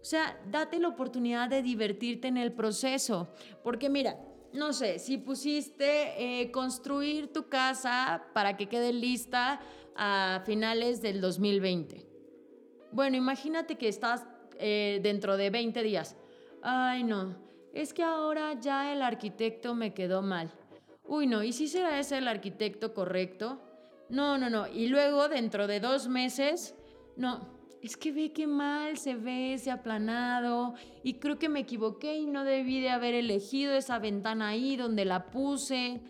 O 0.01 0.05
sea, 0.05 0.41
date 0.51 0.79
la 0.79 0.89
oportunidad 0.89 1.49
de 1.49 1.63
divertirte 1.63 2.29
en 2.29 2.37
el 2.37 2.53
proceso, 2.53 3.29
porque 3.63 3.89
mira, 3.89 4.19
no 4.53 4.73
sé, 4.73 4.99
si 4.99 5.19
pusiste 5.19 6.41
eh, 6.41 6.51
construir 6.51 7.33
tu 7.33 7.49
casa 7.49 8.25
para 8.33 8.57
que 8.57 8.69
quede 8.69 8.93
lista 8.93 9.61
a 9.97 10.43
finales 10.47 11.03
del 11.03 11.21
2020. 11.21 12.07
Bueno, 12.93 13.17
imagínate 13.17 13.77
que 13.77 13.89
estás 13.89 14.27
eh, 14.59 15.01
dentro 15.03 15.37
de 15.37 15.51
20 15.51 15.83
días. 15.83 16.17
Ay, 16.63 17.03
no, 17.03 17.37
es 17.75 17.93
que 17.93 18.03
ahora 18.03 18.55
ya 18.61 18.93
el 18.93 19.03
arquitecto 19.03 19.75
me 19.75 19.93
quedó 19.93 20.23
mal 20.23 20.53
uy, 21.09 21.27
no, 21.27 21.43
¿y 21.43 21.53
si 21.53 21.69
será 21.69 21.99
ese 21.99 22.19
el 22.19 22.29
arquitecto 22.29 22.95
correcto? 22.95 23.61
No, 24.09 24.39
no, 24.39 24.51
no. 24.51 24.67
Y 24.69 24.89
luego, 24.89 25.29
dentro 25.29 25.67
de 25.67 25.81
dos 25.81 26.09
meses, 26.09 26.75
no, 27.17 27.57
es 27.83 27.97
que 27.97 28.13
ve 28.13 28.33
qué 28.33 28.47
mal 28.47 28.99
se 28.99 29.15
ve 29.15 29.55
ese 29.55 29.71
aplanado 29.71 30.75
y 31.03 31.15
creo 31.15 31.39
que 31.39 31.49
me 31.49 31.61
equivoqué 31.61 32.17
y 32.17 32.27
no 32.27 32.45
debí 32.45 32.81
de 32.81 32.91
haber 32.91 33.15
elegido 33.15 33.75
esa 33.75 33.99
ventana 33.99 34.49
ahí 34.49 34.77
donde 34.77 35.05
la 35.05 35.27
puse. 35.27 36.01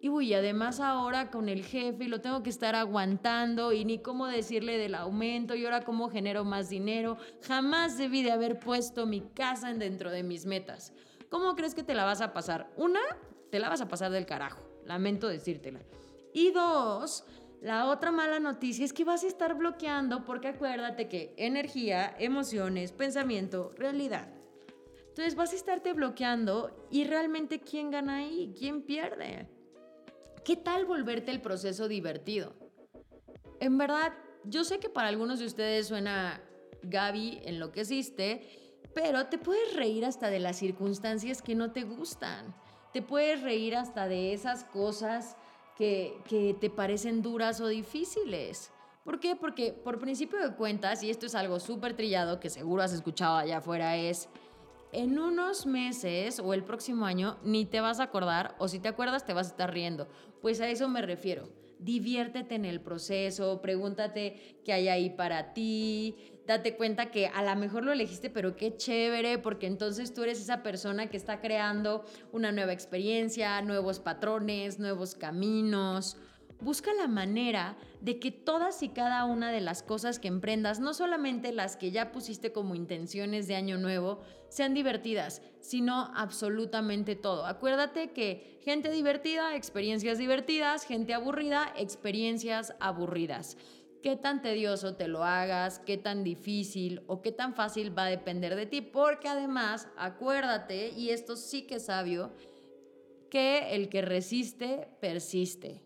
Y 0.00 0.08
uy, 0.08 0.32
además 0.32 0.78
ahora 0.80 1.30
con 1.30 1.48
el 1.48 1.64
jefe 1.64 2.06
lo 2.06 2.20
tengo 2.20 2.42
que 2.42 2.50
estar 2.50 2.74
aguantando 2.76 3.72
y 3.72 3.84
ni 3.84 3.98
cómo 3.98 4.28
decirle 4.28 4.78
del 4.78 4.94
aumento 4.94 5.56
y 5.56 5.64
ahora 5.64 5.84
cómo 5.84 6.08
genero 6.08 6.44
más 6.44 6.70
dinero. 6.70 7.16
Jamás 7.42 7.98
debí 7.98 8.22
de 8.22 8.30
haber 8.30 8.60
puesto 8.60 9.06
mi 9.06 9.20
casa 9.20 9.74
dentro 9.74 10.10
de 10.10 10.22
mis 10.22 10.46
metas. 10.46 10.92
¿Cómo 11.30 11.56
crees 11.56 11.74
que 11.74 11.82
te 11.82 11.94
la 11.94 12.04
vas 12.04 12.20
a 12.20 12.32
pasar? 12.32 12.70
Una, 12.76 13.00
te 13.50 13.58
la 13.58 13.68
vas 13.68 13.80
a 13.80 13.88
pasar 13.88 14.10
del 14.10 14.26
carajo. 14.26 14.62
Lamento 14.84 15.28
decírtela. 15.28 15.80
Y 16.32 16.50
dos, 16.50 17.24
la 17.60 17.86
otra 17.86 18.12
mala 18.12 18.38
noticia 18.38 18.84
es 18.84 18.92
que 18.92 19.04
vas 19.04 19.24
a 19.24 19.28
estar 19.28 19.54
bloqueando 19.54 20.24
porque 20.24 20.48
acuérdate 20.48 21.08
que 21.08 21.34
energía, 21.36 22.14
emociones, 22.18 22.92
pensamiento, 22.92 23.72
realidad. 23.76 24.28
Entonces 25.08 25.34
vas 25.34 25.52
a 25.52 25.56
estarte 25.56 25.92
bloqueando 25.92 26.86
y 26.90 27.04
realmente 27.04 27.60
¿quién 27.60 27.90
gana 27.90 28.18
ahí? 28.18 28.54
¿Quién 28.56 28.82
pierde? 28.82 29.48
¿Qué 30.44 30.56
tal 30.56 30.84
volverte 30.84 31.32
el 31.32 31.40
proceso 31.40 31.88
divertido? 31.88 32.54
En 33.60 33.76
verdad, 33.76 34.12
yo 34.44 34.62
sé 34.62 34.78
que 34.78 34.88
para 34.88 35.08
algunos 35.08 35.40
de 35.40 35.46
ustedes 35.46 35.88
suena 35.88 36.40
Gaby 36.82 37.40
en 37.42 37.58
lo 37.58 37.72
que 37.72 37.80
existe, 37.80 38.78
pero 38.94 39.26
te 39.26 39.38
puedes 39.38 39.74
reír 39.74 40.04
hasta 40.04 40.30
de 40.30 40.38
las 40.38 40.56
circunstancias 40.56 41.42
que 41.42 41.56
no 41.56 41.72
te 41.72 41.82
gustan 41.82 42.54
te 42.98 43.02
puedes 43.02 43.42
reír 43.42 43.76
hasta 43.76 44.08
de 44.08 44.32
esas 44.32 44.64
cosas 44.64 45.36
que, 45.76 46.18
que 46.28 46.56
te 46.60 46.68
parecen 46.68 47.22
duras 47.22 47.60
o 47.60 47.68
difíciles. 47.68 48.72
¿Por 49.04 49.20
qué? 49.20 49.36
Porque 49.36 49.72
por 49.72 50.00
principio 50.00 50.40
de 50.40 50.56
cuentas, 50.56 51.04
y 51.04 51.10
esto 51.10 51.26
es 51.26 51.36
algo 51.36 51.60
súper 51.60 51.94
trillado 51.94 52.40
que 52.40 52.50
seguro 52.50 52.82
has 52.82 52.92
escuchado 52.92 53.36
allá 53.36 53.58
afuera, 53.58 53.96
es 53.96 54.28
en 54.90 55.20
unos 55.20 55.64
meses 55.64 56.40
o 56.40 56.54
el 56.54 56.64
próximo 56.64 57.06
año 57.06 57.38
ni 57.44 57.66
te 57.66 57.80
vas 57.80 58.00
a 58.00 58.04
acordar 58.04 58.56
o 58.58 58.66
si 58.66 58.80
te 58.80 58.88
acuerdas 58.88 59.24
te 59.24 59.32
vas 59.32 59.46
a 59.46 59.50
estar 59.50 59.72
riendo. 59.72 60.08
Pues 60.42 60.60
a 60.60 60.68
eso 60.68 60.88
me 60.88 61.00
refiero. 61.00 61.48
Diviértete 61.78 62.56
en 62.56 62.64
el 62.64 62.80
proceso, 62.80 63.62
pregúntate 63.62 64.58
qué 64.64 64.72
hay 64.72 64.88
ahí 64.88 65.10
para 65.10 65.54
ti, 65.54 66.16
date 66.48 66.76
cuenta 66.76 67.10
que 67.10 67.26
a 67.26 67.42
lo 67.42 67.60
mejor 67.60 67.84
lo 67.84 67.92
elegiste, 67.92 68.30
pero 68.30 68.56
qué 68.56 68.74
chévere, 68.74 69.36
porque 69.36 69.66
entonces 69.66 70.14
tú 70.14 70.22
eres 70.22 70.40
esa 70.40 70.62
persona 70.62 71.08
que 71.08 71.18
está 71.18 71.42
creando 71.42 72.06
una 72.32 72.52
nueva 72.52 72.72
experiencia, 72.72 73.60
nuevos 73.60 74.00
patrones, 74.00 74.78
nuevos 74.78 75.14
caminos. 75.14 76.16
busca 76.60 76.92
la 76.94 77.06
manera 77.06 77.76
de 78.00 78.18
que 78.18 78.32
todas 78.32 78.82
y 78.82 78.88
cada 78.88 79.24
una 79.26 79.52
de 79.52 79.60
las 79.60 79.82
cosas 79.82 80.18
que 80.18 80.26
emprendas, 80.28 80.80
no 80.80 80.92
solamente 80.94 81.52
las 81.52 81.76
que 81.76 81.90
ya 81.90 82.10
pusiste 82.10 82.50
como 82.50 82.74
intenciones 82.74 83.46
de 83.46 83.54
año 83.54 83.76
nuevo, 83.78 84.22
sean 84.48 84.74
divertidas, 84.74 85.42
sino 85.60 86.10
absolutamente 86.16 87.14
todo. 87.14 87.46
Acuérdate 87.46 88.10
que 88.10 88.58
gente 88.64 88.90
divertida, 88.90 89.54
experiencias 89.54 90.18
divertidas, 90.18 90.84
gente 90.84 91.14
aburrida, 91.14 91.72
experiencias 91.76 92.74
aburridas. 92.80 93.56
Qué 94.02 94.16
tan 94.16 94.42
tedioso 94.42 94.94
te 94.94 95.08
lo 95.08 95.24
hagas, 95.24 95.80
qué 95.80 95.96
tan 95.96 96.22
difícil 96.22 97.02
o 97.08 97.20
qué 97.20 97.32
tan 97.32 97.54
fácil 97.54 97.96
va 97.96 98.04
a 98.04 98.10
depender 98.10 98.54
de 98.54 98.66
ti, 98.66 98.80
porque 98.80 99.28
además, 99.28 99.88
acuérdate, 99.96 100.90
y 100.90 101.10
esto 101.10 101.36
sí 101.36 101.62
que 101.62 101.76
es 101.76 101.86
sabio, 101.86 102.30
que 103.28 103.74
el 103.74 103.88
que 103.88 104.02
resiste, 104.02 104.88
persiste. 105.00 105.82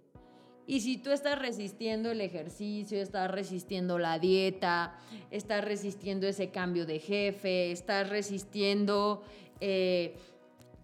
Y 0.66 0.80
si 0.80 0.96
tú 0.96 1.10
estás 1.10 1.38
resistiendo 1.38 2.10
el 2.10 2.20
ejercicio, 2.20 3.00
estás 3.00 3.30
resistiendo 3.30 3.98
la 3.98 4.18
dieta, 4.18 4.96
estás 5.30 5.64
resistiendo 5.64 6.26
ese 6.26 6.50
cambio 6.50 6.86
de 6.86 7.00
jefe, 7.00 7.72
estás 7.72 8.08
resistiendo 8.08 9.22
eh, 9.60 10.14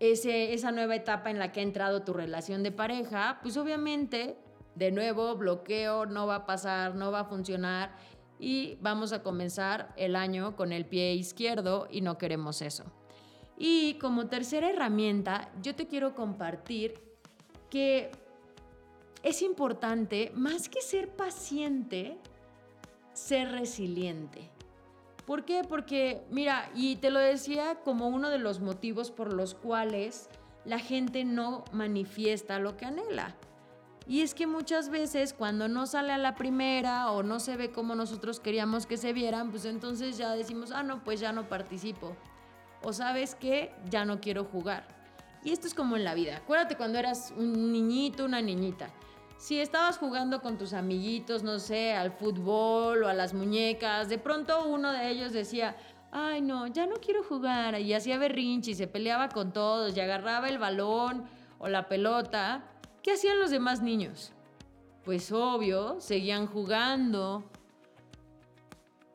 ese, 0.00 0.52
esa 0.52 0.72
nueva 0.72 0.96
etapa 0.96 1.30
en 1.30 1.38
la 1.38 1.52
que 1.52 1.60
ha 1.60 1.62
entrado 1.62 2.02
tu 2.02 2.12
relación 2.12 2.62
de 2.62 2.72
pareja, 2.72 3.38
pues 3.42 3.56
obviamente, 3.56 4.36
de 4.78 4.92
nuevo, 4.92 5.34
bloqueo, 5.34 6.06
no 6.06 6.26
va 6.26 6.36
a 6.36 6.46
pasar, 6.46 6.94
no 6.94 7.10
va 7.10 7.20
a 7.20 7.24
funcionar 7.24 7.96
y 8.38 8.78
vamos 8.80 9.12
a 9.12 9.22
comenzar 9.22 9.92
el 9.96 10.14
año 10.14 10.54
con 10.54 10.72
el 10.72 10.86
pie 10.86 11.14
izquierdo 11.14 11.88
y 11.90 12.00
no 12.00 12.16
queremos 12.16 12.62
eso. 12.62 12.84
Y 13.56 13.94
como 13.94 14.28
tercera 14.28 14.70
herramienta, 14.70 15.50
yo 15.60 15.74
te 15.74 15.88
quiero 15.88 16.14
compartir 16.14 16.94
que 17.70 18.12
es 19.24 19.42
importante, 19.42 20.30
más 20.34 20.68
que 20.68 20.80
ser 20.80 21.08
paciente, 21.08 22.18
ser 23.12 23.50
resiliente. 23.50 24.48
¿Por 25.26 25.44
qué? 25.44 25.62
Porque, 25.68 26.24
mira, 26.30 26.70
y 26.74 26.96
te 26.96 27.10
lo 27.10 27.18
decía 27.18 27.80
como 27.84 28.06
uno 28.06 28.30
de 28.30 28.38
los 28.38 28.60
motivos 28.60 29.10
por 29.10 29.32
los 29.32 29.54
cuales 29.54 30.30
la 30.64 30.78
gente 30.78 31.24
no 31.24 31.64
manifiesta 31.72 32.60
lo 32.60 32.76
que 32.76 32.86
anhela. 32.86 33.34
Y 34.08 34.22
es 34.22 34.34
que 34.34 34.46
muchas 34.46 34.88
veces 34.88 35.34
cuando 35.34 35.68
no 35.68 35.86
sale 35.86 36.12
a 36.12 36.18
la 36.18 36.34
primera 36.34 37.12
o 37.12 37.22
no 37.22 37.38
se 37.38 37.56
ve 37.56 37.70
como 37.70 37.94
nosotros 37.94 38.40
queríamos 38.40 38.86
que 38.86 38.96
se 38.96 39.12
vieran, 39.12 39.50
pues 39.50 39.66
entonces 39.66 40.16
ya 40.16 40.34
decimos, 40.34 40.72
ah, 40.72 40.82
no, 40.82 41.04
pues 41.04 41.20
ya 41.20 41.30
no 41.30 41.48
participo. 41.48 42.16
O 42.82 42.92
sabes 42.92 43.34
que 43.34 43.74
ya 43.90 44.04
no 44.04 44.20
quiero 44.20 44.44
jugar. 44.44 44.88
Y 45.44 45.52
esto 45.52 45.66
es 45.66 45.74
como 45.74 45.96
en 45.96 46.04
la 46.04 46.14
vida. 46.14 46.38
Acuérdate 46.38 46.76
cuando 46.76 46.98
eras 46.98 47.32
un 47.36 47.70
niñito, 47.70 48.24
una 48.24 48.40
niñita 48.40 48.90
si 49.38 49.60
estabas 49.60 49.98
jugando 49.98 50.42
con 50.42 50.58
tus 50.58 50.72
amiguitos, 50.72 51.44
no 51.44 51.60
sé, 51.60 51.94
al 51.94 52.10
fútbol 52.10 53.04
o 53.04 53.08
a 53.08 53.14
las 53.14 53.34
muñecas, 53.34 54.08
de 54.08 54.18
pronto 54.18 54.66
uno 54.66 54.92
de 54.92 55.08
ellos 55.08 55.32
decía, 55.32 55.76
ay 56.10 56.40
no, 56.42 56.66
ya 56.66 56.86
no 56.86 56.96
quiero 56.96 57.22
jugar, 57.22 57.80
y 57.80 57.94
hacía 57.94 58.18
berrinche 58.18 58.72
y 58.72 58.74
se 58.74 58.88
peleaba 58.88 59.28
con 59.28 59.52
todos 59.52 59.96
y 59.96 60.00
agarraba 60.00 60.48
el 60.48 60.58
balón 60.58 61.24
o 61.60 61.68
la 61.68 61.88
pelota, 61.88 62.64
¿qué 63.08 63.14
hacían 63.14 63.38
los 63.38 63.50
demás 63.50 63.80
niños? 63.80 64.32
Pues 65.02 65.32
obvio, 65.32 65.98
seguían 65.98 66.46
jugando, 66.46 67.42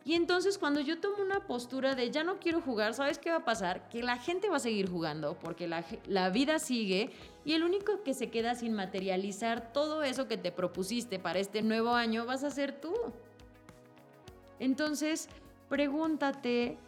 y 0.04 0.16
entonces 0.16 0.58
cuando 0.58 0.82
yo 0.82 1.00
tomo 1.00 1.18
una 1.22 1.46
postura 1.46 1.94
de 1.94 2.10
ya 2.10 2.24
no 2.24 2.40
quiero 2.40 2.60
jugar, 2.60 2.96
¿sabes 2.96 3.20
qué 3.20 3.30
va 3.30 3.36
a 3.38 3.46
pasar? 3.46 3.88
Que 3.90 4.02
la 4.02 4.18
gente 4.18 4.50
va 4.50 4.56
a 4.56 4.60
seguir 4.60 4.90
jugando 4.90 5.38
porque 5.38 5.68
la, 5.68 5.86
la, 6.08 6.32
vida 6.32 6.58
sigue 6.58 7.12
y 7.46 7.54
el 7.54 7.64
único 7.64 8.02
que 8.02 8.16
se 8.16 8.32
queda 8.32 8.56
sin 8.56 8.74
materializar 8.74 9.72
todo 9.72 10.02
eso 10.02 10.28
que 10.28 10.38
te 10.38 10.52
propusiste 10.52 11.20
para 11.20 11.38
este 11.38 11.62
nuevo 11.62 11.92
año 11.92 12.26
vas 12.26 12.44
a 12.44 12.50
ser 12.50 12.82
tú. 12.82 12.96
Entonces, 14.58 15.30
pregúntate, 15.70 16.80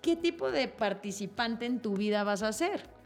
¿qué 0.00 0.16
tipo 0.16 0.50
de 0.50 0.66
participante 0.66 1.66
en 1.66 1.82
tu 1.82 1.92
vida 1.92 2.24
vas 2.24 2.42
a 2.42 2.54
ser? 2.54 3.01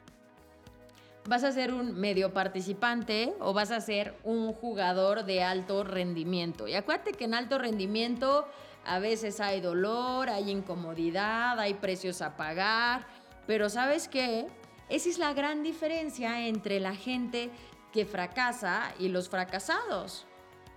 ¿Vas 1.29 1.43
a 1.43 1.51
ser 1.51 1.75
un 1.75 1.99
medio 1.99 2.33
participante 2.33 3.35
o 3.41 3.53
vas 3.53 3.73
a 3.73 3.81
ser 3.81 4.15
un 4.23 4.53
jugador 4.53 5.25
de 5.25 5.43
alto 5.43 5.83
rendimiento? 5.83 6.69
Y 6.69 6.75
acuérdate 6.75 7.15
que 7.15 7.25
en 7.25 7.35
alto 7.35 7.59
rendimiento 7.59 8.47
a 8.85 9.01
veces 9.01 9.41
hay 9.41 9.61
dolor, 9.61 10.29
hay 10.29 10.51
incomodidad, 10.51 11.59
hay 11.59 11.75
precios 11.75 12.23
a 12.23 12.37
pagar, 12.37 13.09
pero 13.45 13.69
¿sabes 13.69 14.07
qué? 14.07 14.47
Esa 14.89 15.09
es 15.09 15.19
la 15.19 15.35
gran 15.35 15.65
diferencia 15.65 16.47
entre 16.47 16.79
la 16.79 16.95
gente 16.95 17.51
que 17.93 18.07
fracasa 18.07 18.95
y 19.01 19.09
los 19.09 19.29
fracasados. 19.29 20.27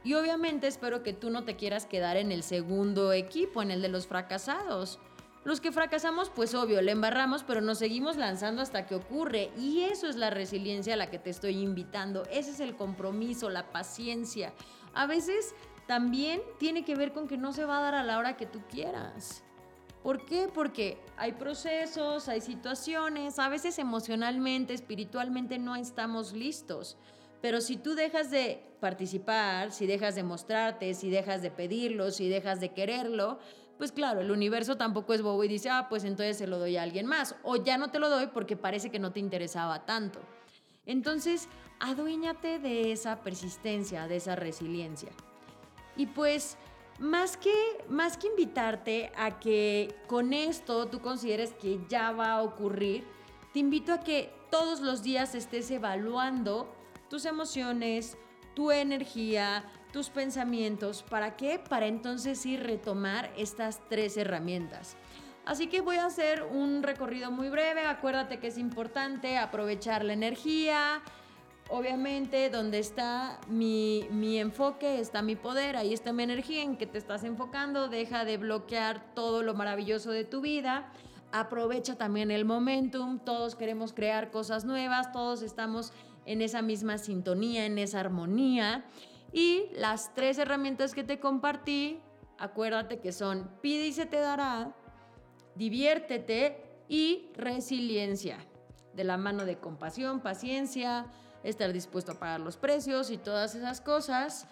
Y 0.03 0.15
obviamente 0.15 0.65
espero 0.65 1.03
que 1.03 1.13
tú 1.13 1.29
no 1.29 1.43
te 1.43 1.57
quieras 1.57 1.85
quedar 1.85 2.17
en 2.17 2.31
el 2.31 2.41
segundo 2.41 3.13
equipo, 3.13 3.61
en 3.61 3.69
el 3.69 3.83
de 3.83 3.89
los 3.89 4.07
fracasados. 4.07 4.99
Los 5.45 5.61
que 5.61 5.71
fracasamos, 5.71 6.29
pues 6.29 6.53
obvio, 6.53 6.81
le 6.81 6.91
embarramos, 6.91 7.43
pero 7.43 7.61
nos 7.61 7.79
seguimos 7.79 8.17
lanzando 8.17 8.61
hasta 8.61 8.85
que 8.85 8.95
ocurre. 8.95 9.51
Y 9.57 9.81
eso 9.81 10.07
es 10.07 10.15
la 10.15 10.29
resiliencia 10.29 10.95
a 10.95 10.97
la 10.97 11.09
que 11.09 11.19
te 11.19 11.29
estoy 11.29 11.61
invitando. 11.61 12.23
Ese 12.29 12.51
es 12.51 12.59
el 12.59 12.75
compromiso, 12.75 13.49
la 13.49 13.71
paciencia. 13.71 14.53
A 14.93 15.05
veces 15.05 15.55
también 15.87 16.41
tiene 16.59 16.83
que 16.83 16.95
ver 16.95 17.13
con 17.13 17.27
que 17.27 17.37
no 17.37 17.53
se 17.53 17.65
va 17.65 17.79
a 17.79 17.81
dar 17.81 17.95
a 17.95 18.03
la 18.03 18.17
hora 18.17 18.35
que 18.35 18.45
tú 18.45 18.61
quieras. 18.69 19.43
¿Por 20.03 20.25
qué? 20.25 20.49
Porque 20.53 20.97
hay 21.17 21.33
procesos, 21.33 22.29
hay 22.29 22.41
situaciones, 22.41 23.39
a 23.39 23.49
veces 23.49 23.79
emocionalmente, 23.79 24.73
espiritualmente 24.73 25.57
no 25.57 25.75
estamos 25.75 26.33
listos. 26.33 26.97
Pero 27.41 27.61
si 27.61 27.77
tú 27.77 27.95
dejas 27.95 28.31
de 28.31 28.63
participar, 28.79 29.71
si 29.71 29.87
dejas 29.87 30.15
de 30.15 30.23
mostrarte, 30.23 30.93
si 30.93 31.09
dejas 31.09 31.41
de 31.41 31.51
pedirlo, 31.51 32.11
si 32.11 32.29
dejas 32.29 32.59
de 32.59 32.69
quererlo, 32.73 33.39
pues 33.79 33.93
claro, 33.93 34.19
el 34.19 34.29
universo 34.29 34.75
tampoco 34.75 35.13
es 35.13 35.21
bobo 35.21 35.41
y 35.45 35.47
dice, 35.47 35.69
ah, 35.69 35.87
pues 35.87 36.03
entonces 36.03 36.37
se 36.37 36.47
lo 36.47 36.59
doy 36.59 36.75
a 36.75 36.83
alguien 36.83 37.05
más. 37.05 37.35
O 37.43 37.55
ya 37.55 37.77
no 37.77 37.89
te 37.91 37.97
lo 37.97 38.09
doy 38.09 38.27
porque 38.27 38.57
parece 38.57 38.91
que 38.91 38.99
no 38.99 39.13
te 39.13 39.21
interesaba 39.21 39.85
tanto. 39.85 40.19
Entonces, 40.85 41.47
aduéñate 41.79 42.59
de 42.59 42.91
esa 42.91 43.23
persistencia, 43.23 44.09
de 44.09 44.17
esa 44.17 44.35
resiliencia. 44.35 45.11
Y 45.95 46.07
pues 46.07 46.57
más 46.99 47.37
que, 47.37 47.53
más 47.87 48.17
que 48.17 48.27
invitarte 48.27 49.13
a 49.15 49.39
que 49.39 49.95
con 50.07 50.33
esto 50.33 50.87
tú 50.89 50.99
consideres 50.99 51.53
que 51.53 51.79
ya 51.87 52.11
va 52.11 52.33
a 52.33 52.41
ocurrir, 52.41 53.07
te 53.53 53.59
invito 53.59 53.93
a 53.93 54.01
que 54.01 54.33
todos 54.51 54.81
los 54.81 55.03
días 55.03 55.35
estés 55.35 55.71
evaluando 55.71 56.69
tus 57.09 57.23
emociones, 57.23 58.17
tu 58.55 58.71
energía, 58.71 59.63
tus 59.91 60.09
pensamientos. 60.09 61.03
¿Para 61.03 61.35
qué? 61.35 61.59
Para 61.59 61.87
entonces 61.87 62.45
ir 62.45 62.63
retomar 62.63 63.31
estas 63.37 63.79
tres 63.89 64.17
herramientas. 64.17 64.95
Así 65.45 65.67
que 65.67 65.81
voy 65.81 65.95
a 65.95 66.05
hacer 66.05 66.43
un 66.43 66.83
recorrido 66.83 67.31
muy 67.31 67.49
breve. 67.49 67.85
Acuérdate 67.85 68.39
que 68.39 68.47
es 68.47 68.57
importante 68.57 69.37
aprovechar 69.37 70.05
la 70.05 70.13
energía, 70.13 71.01
obviamente 71.69 72.49
donde 72.49 72.79
está 72.79 73.39
mi, 73.47 74.07
enfoque, 74.39 74.99
está 74.99 75.21
mi 75.21 75.35
poder, 75.35 75.77
ahí 75.77 75.93
está 75.93 76.11
mi 76.13 76.23
energía 76.23 76.63
en 76.63 76.77
que 76.77 76.87
te 76.87 76.97
estás 76.97 77.23
enfocando, 77.23 77.87
deja 77.87 78.25
de 78.25 78.37
bloquear 78.37 79.13
todo 79.13 79.43
lo 79.43 79.53
maravilloso 79.53 80.11
de 80.11 80.23
tu 80.23 80.41
vida, 80.41 80.91
aprovecha 81.31 81.95
también 81.95 82.31
el 82.31 82.43
momentum, 82.43 83.19
todos 83.19 83.55
queremos 83.55 83.93
crear 83.93 84.31
cosas 84.31 84.65
nuevas, 84.65 85.11
todos 85.11 85.41
estamos 85.41 85.93
en 86.25 86.41
esa 86.41 86.61
misma 86.61 86.97
sintonía, 86.97 87.65
en 87.65 87.77
esa 87.77 87.99
armonía. 87.99 88.85
Y 89.31 89.69
las 89.73 90.13
tres 90.13 90.37
herramientas 90.37 90.93
que 90.93 91.03
te 91.03 91.19
compartí, 91.19 92.01
acuérdate 92.37 92.99
que 92.99 93.11
son 93.11 93.49
pide 93.61 93.87
y 93.87 93.93
se 93.93 94.05
te 94.05 94.17
dará, 94.17 94.75
diviértete 95.55 96.63
y 96.87 97.31
resiliencia, 97.35 98.37
de 98.93 99.03
la 99.03 99.17
mano 99.17 99.45
de 99.45 99.59
compasión, 99.59 100.21
paciencia, 100.21 101.05
estar 101.43 101.71
dispuesto 101.71 102.13
a 102.13 102.19
pagar 102.19 102.39
los 102.39 102.57
precios 102.57 103.11
y 103.11 103.17
todas 103.17 103.55
esas 103.55 103.81
cosas. 103.81 104.47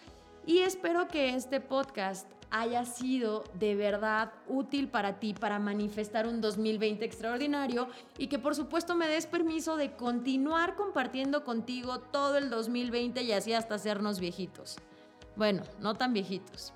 Y 0.46 0.58
espero 0.58 1.08
que 1.08 1.34
este 1.34 1.60
podcast 1.60 2.30
haya 2.50 2.84
sido 2.84 3.44
de 3.54 3.74
verdad 3.74 4.32
útil 4.46 4.88
para 4.88 5.18
ti 5.18 5.34
para 5.34 5.58
manifestar 5.58 6.26
un 6.26 6.40
2020 6.40 7.04
extraordinario 7.04 7.88
y 8.16 8.28
que 8.28 8.38
por 8.38 8.54
supuesto 8.54 8.94
me 8.94 9.08
des 9.08 9.26
permiso 9.26 9.76
de 9.76 9.92
continuar 9.92 10.74
compartiendo 10.74 11.44
contigo 11.44 12.00
todo 12.00 12.38
el 12.38 12.50
2020 12.50 13.22
y 13.22 13.32
así 13.32 13.52
hasta 13.52 13.74
hacernos 13.74 14.20
viejitos. 14.20 14.76
Bueno, 15.36 15.62
no 15.80 15.94
tan 15.94 16.12
viejitos. 16.12 16.72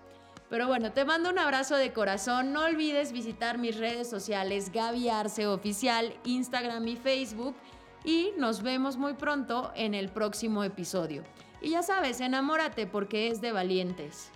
Pero 0.48 0.66
bueno, 0.66 0.92
te 0.92 1.06
mando 1.06 1.30
un 1.30 1.38
abrazo 1.38 1.76
de 1.76 1.94
corazón. 1.94 2.52
No 2.52 2.64
olvides 2.64 3.12
visitar 3.12 3.56
mis 3.56 3.78
redes 3.78 4.10
sociales 4.10 4.70
Gaby 4.70 5.08
Arce 5.08 5.46
Oficial, 5.46 6.14
Instagram 6.24 6.86
y 6.88 6.96
Facebook 6.96 7.56
y 8.04 8.32
nos 8.36 8.62
vemos 8.62 8.96
muy 8.96 9.14
pronto 9.14 9.72
en 9.74 9.94
el 9.94 10.10
próximo 10.10 10.62
episodio. 10.62 11.22
Y 11.60 11.70
ya 11.70 11.82
sabes, 11.82 12.20
enamórate 12.20 12.86
porque 12.86 13.28
es 13.28 13.40
de 13.40 13.52
valientes. 13.52 14.30